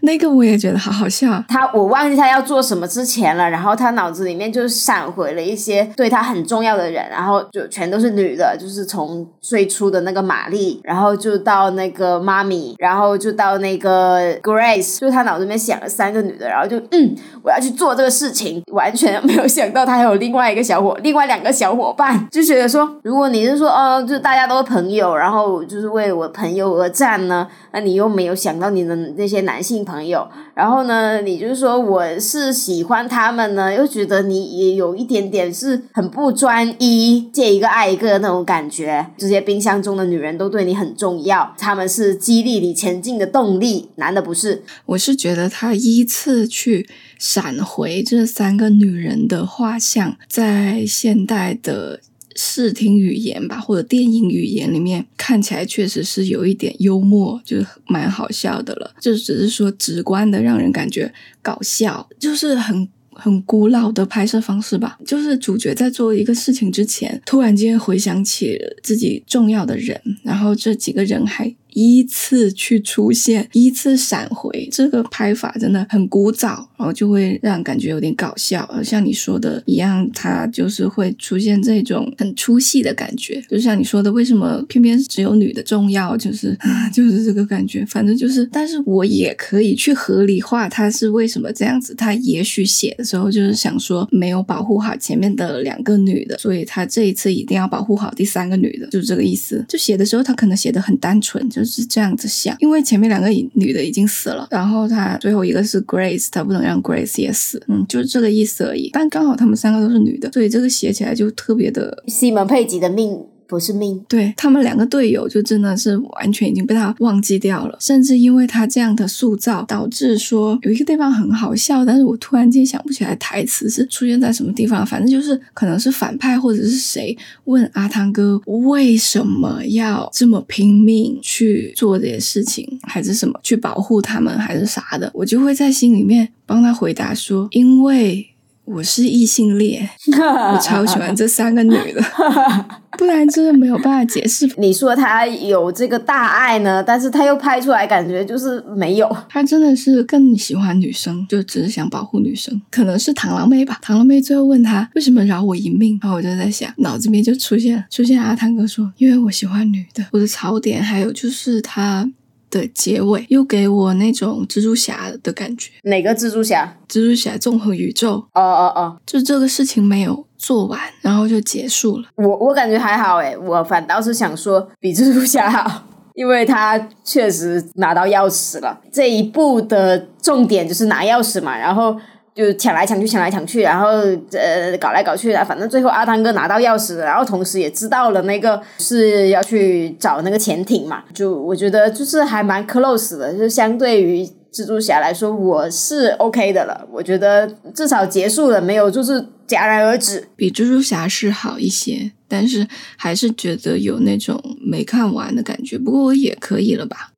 [0.00, 1.42] 那个我也觉得好好笑。
[1.48, 39.04] 他我忘记他要做什么之前了，然后他脑子里面就闪回了一些对他很重要的人，然后就全都是女的，就是从最初的那个玛丽，然后就到那个妈咪，然后就到那个 Grace，就他脑子里面想了三个女的，然后就嗯，我要去做这个事情，完全没有想到他还有另外一个小伙，另外两个小伙伴，就觉得说，如果你是说哦，就大家都是朋友，然后就是为我朋友而战呢，那你又没有想到你的那些男性朋友，然后呢，你就是说我是喜欢他们呢，又觉得你也有一点点是很不专一，借一个爱一个那种感觉。
[39.18, 44.62] 这些冰箱中的女人都对你很重要，他们是激励你前进的动力，男的不是。
[44.86, 51.98] 我是觉得他依次去闪回这三个女人的画像，在现代的。
[52.34, 58.94] 视听语言吧，或者电影语言里面看起来确实是有一点幽默，就是蛮好笑的了。
[59.00, 61.12] 就只是说直观的让人感觉
[61.42, 64.98] 搞笑，就是很很古老的拍摄方式吧。
[65.04, 71.54] 就是主角在做一个事情之前，突然间回想起自己重要的人，然后这几个人还。
[71.74, 78.68] 依次去出现，依次闪回，这个拍法真的很古早，然后就会让感觉有点搞笑。
[78.82, 83.42] 像你说的一样，它就是会出现这种很出戏的感觉。
[83.50, 86.16] 就像你说的，为什么偏偏只有女的重要？
[86.16, 87.84] 就是啊 就是这个感觉。
[87.86, 91.92] 反正就是，但是我也可以去合理化他是为什么这样子。
[91.94, 99.64] 他也许写的时候就是想说没有保护好前面的两个女的，所以他这一次一定要保护好第三个女的，就是这个意思。
[99.68, 101.63] 就写的时候他可能写的很单纯，就。
[101.64, 108.90] 是这样子想，因为前面两个女的已经死了，然后她最后一个是 Grace，她不能让 Grace 也死，嗯，就是这个意思而已。
[108.92, 113.18] 但刚好他们三个都是女的，所以这个写起来就特别的西门佩吉的命。
[113.46, 138.28] 不是命，对他们两个队友就真的是完全已经被他忘记掉了，甚至因为他这样的塑造，导致说有一个地方很好笑，但是我突然间想不起来台词是出现在什么地方，反正就是可能是反派或者是谁问阿汤哥为什么要这么拼命去做这些事情，还是什么去保护他们，还是啥的，我就会在心里面帮他回答说，因为。
[138.64, 139.88] 我是异性恋，
[140.52, 142.02] 我超喜欢这三个女的，
[142.96, 144.50] 不然真的没有办法解释。
[144.56, 149.16] 你说他有这个大爱呢，但是他又拍出来感觉就是没有。
[149.28, 152.60] 他真的是更喜欢女生，就只是想保护女生。
[152.70, 153.78] 可能是螳螂妹吧。
[153.84, 160.04] 螳螂妹最后问他为什么饶我一命，然后我就在想，脑子里面就出现出现阿汤哥说，因为我喜欢女的。
[160.12, 162.10] 我的槽点还有就是他。
[162.58, 165.72] 的结尾又给我那种蜘蛛侠的感觉。
[165.82, 166.76] 哪个蜘蛛侠？
[166.88, 168.24] 蜘蛛侠纵横宇宙。
[168.32, 172.04] 哦哦哦，就这个事情没有做完，然后就结束了。
[172.16, 175.82] 我我感觉还好诶，我反倒是想说比蜘蛛侠好，
[176.14, 178.80] 因为他确实拿到钥匙了。
[178.92, 181.96] 这一步的重点就是拿钥匙嘛，然后。
[182.34, 183.88] 就抢来抢去，抢来抢去，然后
[184.32, 191.04] 呃搞来搞去的，反正最后阿汤哥拿到钥匙，然后同时也知道了那个是要去找那个潜艇嘛。
[191.14, 196.84] 就我觉得就是还蛮 close 的，就相对于蜘蛛侠来说，我是 OK 的了。
[196.90, 200.26] 我觉得至少结束了，没有就是戛然而止。
[200.34, 202.66] 比蜘蛛侠是好一些，但是
[202.96, 205.78] 还是觉得有那种没看完的感觉。
[205.78, 207.12] 不过我也可以了吧，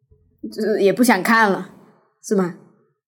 [0.55, 1.71] 就是也不想看了，
[2.23, 2.57] 是吗？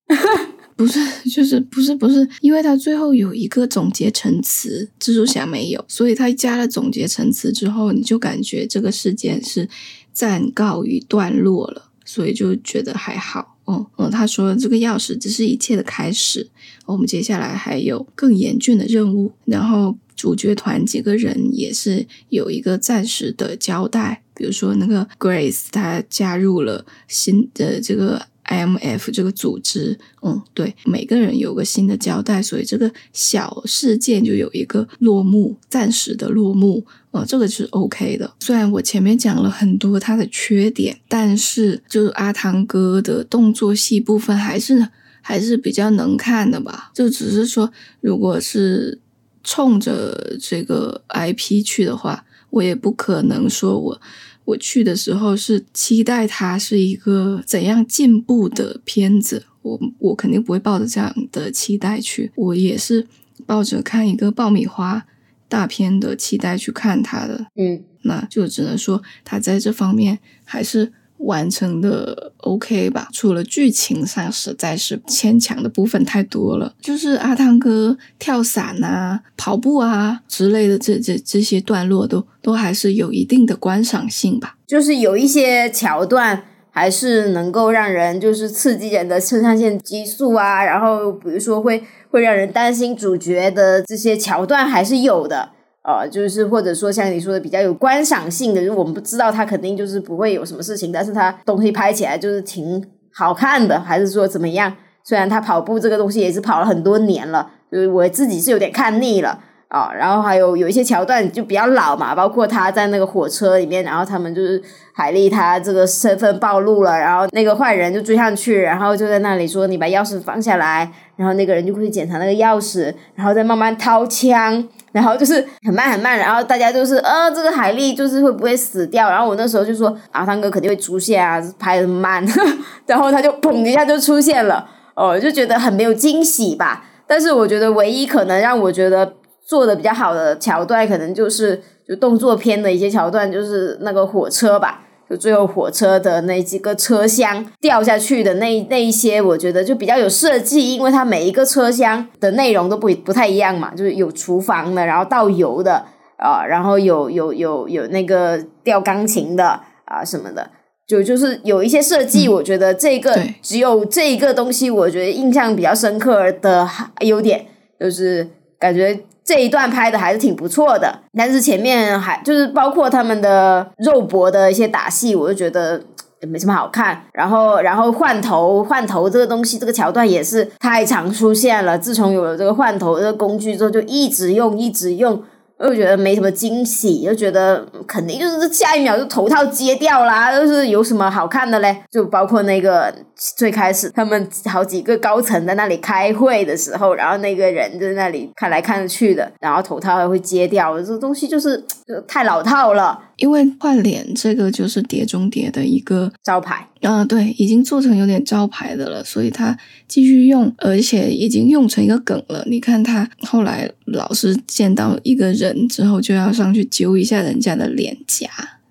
[0.79, 9.68] 不是， 就是不是不是，因为他最后有一个总结陈词，蜘蛛侠没有，所以他加了总结陈词之后，你就感觉这个事件是
[10.12, 13.57] 暂告一段落了，所以就觉得还好。
[13.66, 16.49] 嗯嗯，他说这个钥匙只是一切的开始，
[16.87, 28.29] 我们接下来还有更严峻的任务，然后主角团几个人也是有一个暂时的交代，比如说那个 Grace，她加入了新的这个。
[28.49, 38.32] IMF 这个组织，嗯，对，每个人有个新的交代，所以这个小事件就有一个落幕，暂时的落幕，呃，这个是 OK 的。
[38.40, 44.88] 虽然我前面讲了很多它的缺点，但是就是阿汤哥的动作戏部分还是
[45.20, 46.90] 还是比较能看的吧。
[46.94, 47.70] 就只是说，
[48.01, 48.99] 如果是
[49.44, 54.01] 冲着这个 IP 去的话，我也不可能说我。
[54.49, 63.07] 我去的时候是期待它是一个怎样进步的片子，我我肯定不会抱着这样的期待去，我也是
[63.44, 65.07] 抱着看一个爆米花
[65.49, 70.92] 大片的期待去看它的，嗯，那就只能说它在这方面还是。
[71.19, 86.45] 完成的 OK 吧，除了剧情上实在是牵强的部分太多了，就是阿汤哥跳伞啊、跑步啊之类的这这这些段落都都还是有一定的观赏性吧，就是有一些桥段。
[86.71, 95.49] 还是能够让人就是刺激人的肾上腺激素啊，然后比如说会会让人担心主角的这些桥段还是有的。
[95.89, 104.70] 呃，就是或者说像你说的比较有观赏性的，就是我们不知道他肯定就是不会有什么事情，但是他东西拍起来就是挺好看的，还是说怎么样？
[105.03, 109.91] 虽然他跑步这个东西也是跑了很多年了，就是我自己是有点看腻了啊。
[109.95, 114.62] 然后还有有一些桥段就比较老嘛，包括他在那个火车里面，然后他们就是
[114.93, 124.68] 海莉他这个身份暴露了，然后那个坏人就追上去，然后就在那里说你把钥匙放下来，然后那个人就会去检查那个钥匙，然后再慢慢掏枪。
[124.93, 129.09] 然后就是很慢很慢，然后大家就是呃，这个海莉就是会不会死掉？
[129.11, 132.24] 然后我那时候就说阿汤哥肯定会出现啊，拍的慢，
[132.86, 136.84] 然后他就砰一下就出现了，哦，就觉得很没有惊喜吧。
[137.07, 139.14] 但是我觉得唯一可能让我觉得
[139.45, 144.82] 做的比较好的桥段，可能就是就动作片的一些桥段，就是那个火车吧。
[145.09, 155.85] 就最后火车的那几个车厢掉下去的那那一些，我觉得就比较有设计，因为它每一个车厢的内容都不不太一样嘛，就是有厨房的，然后倒油的
[156.19, 160.51] 啊，然后有有有有那个吊钢琴的啊什么的，
[160.87, 166.69] 就就是有一些设计，我觉得这个只有这一个东西，我觉得印象比较深刻的
[167.01, 167.47] 优点
[167.81, 168.29] 就是
[168.59, 169.01] 感觉。
[169.29, 175.79] 这一段拍的还是挺不错的，但是前面还就是包括他们的肉搏的一些打戏，我就觉得
[176.22, 177.03] 也没什么好看。
[177.12, 181.79] 然后，然后换头换头这个东西，这个桥段也是太常出现了。
[181.79, 185.22] 自从有了这个换头的工具之后，就一直用，一直用。
[185.61, 191.76] 又觉得没什么惊喜，又觉得肯定就是下一秒就头套揭掉啦，就是有什么好看的嘞？
[191.91, 192.95] 就包括那个
[193.37, 201.64] 最开始他们好几个高层在那里开会的时候，然后那个人在那里看来看去的，然后头套还会揭掉，这东西就是
[202.07, 203.01] 太老套了。
[203.18, 212.45] 因为换脸这个就是碟中谍的一个招牌，啊，对，已经做成有点招牌的了，所以他继续用，而且已经用成一个梗了。
[212.46, 218.28] 你看他后来老是见到一个人之后，就要上去揪一下人家的脸颊，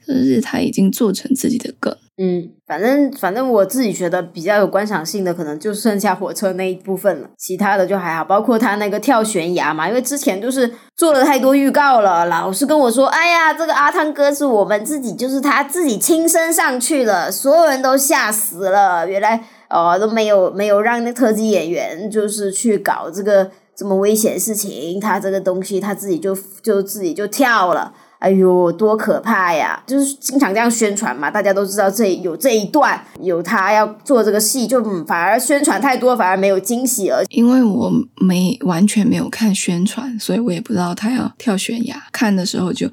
[0.07, 1.95] 就是他已经做成自己的梗。
[2.19, 8.25] 嗯，反正反正我自己觉得比较有观赏性的，可能就剩下火车那一部分了，其他的就还好。
[8.25, 19.07] 包括他那个跳悬崖嘛，因为之前就是做了太多预告了，老是跟我说，哎呀，这个阿汤哥是我们自己，就是他自己亲身上去了，所有人都吓死了。
[19.07, 27.93] 原来哦都没有没有让那特技演员就是去搞这个这么危险事情，他这个东西他自己就就自己就跳了。
[28.19, 29.81] 哎呦，多可怕呀！
[29.85, 37.23] 就是经常这样宣传嘛，大家都知道这有这一段，有他要做这个戏，就反而宣传太多，反而没有惊喜了。
[37.29, 42.01] 因为我没完全没有看宣传，所以我也不知道他要跳悬崖。
[42.11, 42.89] 看的时候就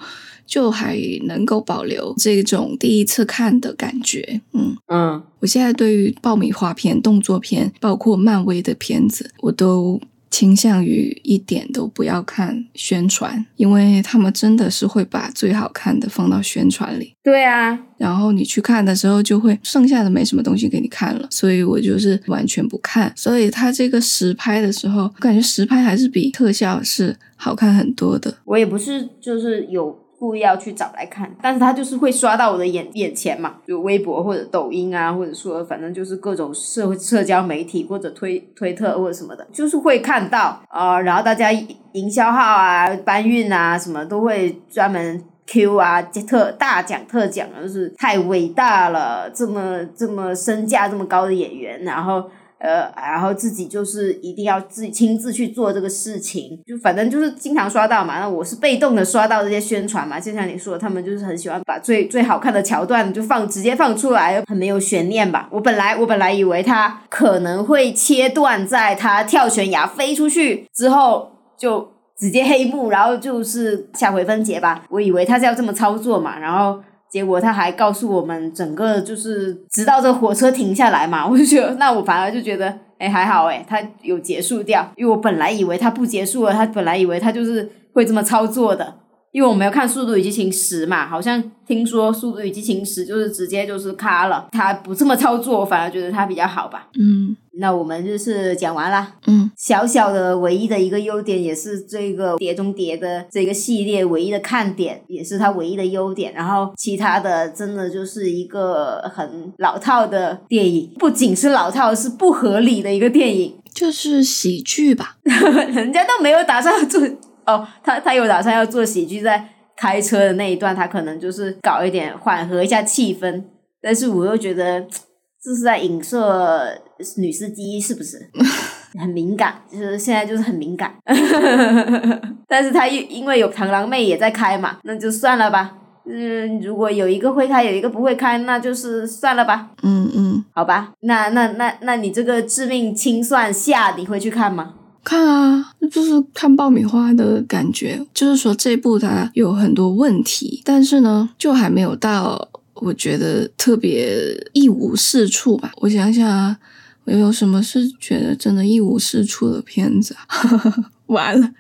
[0.47, 4.43] 就还能够保留这种第一次看的感觉。
[4.53, 10.01] 嗯嗯，我现在对于爆米花片、动作片，包括漫威的片子，我都。
[10.35, 17.15] 倾向于一点都不要看宣传，因为他们真的是会把最好看的放到宣传里。
[17.23, 23.13] 对啊，然后你去看的时候，就会剩下的没什么东西给你看了，所以我就是完全不看。
[23.15, 28.39] 所以他这个实拍的时候，我感觉实拍还是比特效是好看很多的。
[28.45, 30.04] 我也不是就是有。
[30.25, 41.53] 故意要去找来看，但是他就是会刷到我的眼眼前嘛，就微博或者抖音啊，或者说反正就是各种社会社交媒体或者推推特或者什么的，就是会看到啊，然后大家
[41.93, 52.25] 营销号啊、搬运啊什么都会专门 Q 啊，特大奖特奖，就是太伟大了，这么这么身价这么高的演员，然后。
[52.65, 58.19] 呃，然后自己就是一定要自己亲自去做这个事情，就反正就是经常刷到嘛。
[58.19, 65.47] 那我是被动的刷到这些宣传嘛，就像你说，他们就是很喜欢把最最好看的桥段就放直接放出来，很没有悬念吧。
[65.53, 74.87] 我本来我本来以为他可能会切断，在他跳悬崖飞出去之后就直接黑幕，然后就是下回分解吧。
[74.89, 76.83] 我以为他是要这么操作嘛，然后。
[77.15, 88.95] 结果他还告诉我们，整个就是直到这火车停下来嘛， 我就觉得，那我反而就觉得，哎，还好哎，他有结束掉，因为我本来以为他不结束了，他本来以为他就是会这么操作的，
[89.35, 96.87] 因为我没有看《速度与激情十》嘛，好像听说《速度与激情十》就是直接就是卡了，他不这么操作，我反而觉得他比较好吧。
[96.97, 97.37] 嗯。
[97.57, 106.33] 那我们就是讲完了，嗯，小小的唯一的一个优点，也是这个碟中谍的这个系列唯一的看点，也是它唯一的优点。
[106.33, 115.17] 然后其他的真的就是一个很老套的电影，不仅是老套，是不合理的一个电影，就是喜剧吧？
[115.75, 117.01] 人家都没有打算做
[117.47, 123.43] 哦，他他有打算要做喜剧，在开车的那一段，他可能就是搞一点缓和一下气氛。
[123.83, 126.81] 但是我又觉得这是在影射
[127.19, 128.31] 女司机，是不是？
[128.99, 130.95] 很敏感，就是现在就是很敏感。
[132.47, 135.79] 但是他又因为有螳螂妹也在开嘛，那就算了吧。
[136.07, 139.71] 嗯，如果有一个会开，有一个不会开，那就是算了吧。
[139.83, 144.75] 嗯嗯，好吧，那那那那你这个致命清算下，你会去看吗？
[145.05, 148.05] 看啊，就是看爆米花的感觉。
[148.15, 154.17] 就是说这部它有很多问题，但是呢，就还没有到我觉得特别
[154.53, 155.71] 一无是处吧。
[155.77, 156.57] 我想想啊，
[157.05, 160.91] 我有什么是觉得真的一无是处的片子啊？
[161.07, 161.51] 完了，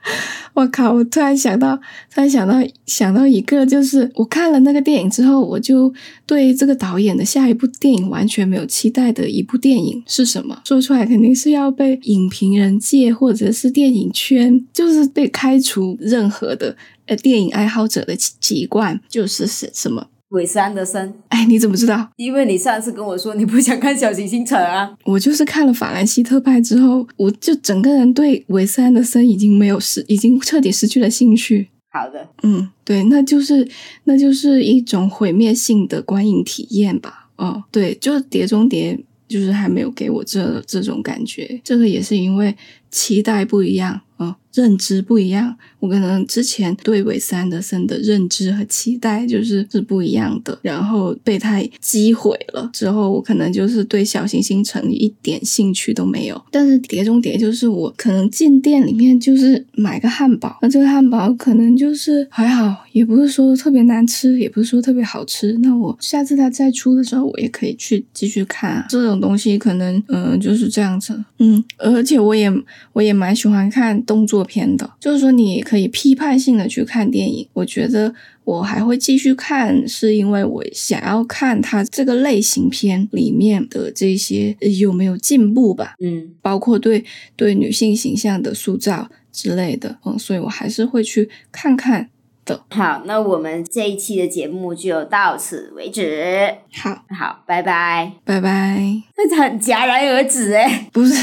[0.54, 0.92] 我靠！
[0.92, 2.54] 我突然想到，突然想到，
[2.86, 5.92] 想到一个，就是我看了那个电影之后，我就
[6.26, 10.62] 对这个导演的下一部电影完全没有期待的一部电影是什么？
[10.64, 16.76] 说出来肯定是要被影评人界或者是电影圈，就是被开除任何的
[17.06, 20.06] 呃电影爱好者的籍贯，就是是什么？
[20.35, 22.11] 韦斯安德森，哎，你怎么知道？
[22.16, 24.93] 因为你上次跟我说你不想看小行星城啊。
[25.05, 31.69] 我就是看了《法兰西特派》之后，我就整个人对韦斯安德森已经没有失，已经彻底失去了兴趣。
[31.89, 33.69] 好的，嗯，对，那就是
[34.05, 37.28] 那就是一种毁灭性的观影体验吧。
[37.36, 38.97] 哦，对，就是《碟中谍》，
[39.28, 41.61] 就是还没有给我这这种感觉。
[41.62, 42.56] 这个也是因为
[42.90, 44.01] 期待不一样。
[44.16, 56.43] 哦，认知不一样，我可能之前对韦斯安德森的认知和期待就是是不一样的，然后被他击毁了之后，我可能就是对小行星城一点兴趣都没有。
[56.51, 65.52] 但是碟中谍就是我可能进店里面就是买个汉堡，那这个汉堡可能就是还好，也不是说特别难吃，也不是说特别好吃。
[65.59, 68.86] 那我下次他再出的时候，我也可以去继续看。
[68.89, 72.51] 这种东西可能嗯就是这样子，嗯，而且我也
[72.94, 74.02] 我也蛮喜欢看。
[74.06, 77.48] 动作片的，就是说你可以批判性的去看电影。
[77.52, 78.14] 我觉得
[78.44, 85.94] 我还会继续看，是因为我想要看它这个类型片里面的这些有没有进步吧。
[86.01, 87.05] 嗯，包括对
[87.36, 89.98] 对女性形象的塑造之类的。
[90.05, 92.10] 嗯，所以我还是会去看看
[92.44, 92.62] 的。
[92.70, 96.55] 好，那我们这一期的节目就到此为止。
[96.72, 99.02] 好，好，拜拜，拜拜。
[99.16, 101.14] 那很戛然而止哎，不是。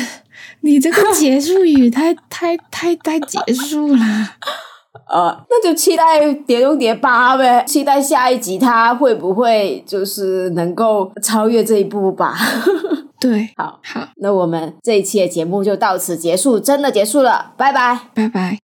[0.62, 4.06] 你这个结束语太 太太太结束了，
[5.10, 12.38] 呃，那就期待《碟中谍八》呗，期待下一集它会不会就是能够超越这一部吧？
[13.20, 18.62] 对，好好，那我们这一期的节目就到此结束，真的结束了，拜拜，拜拜。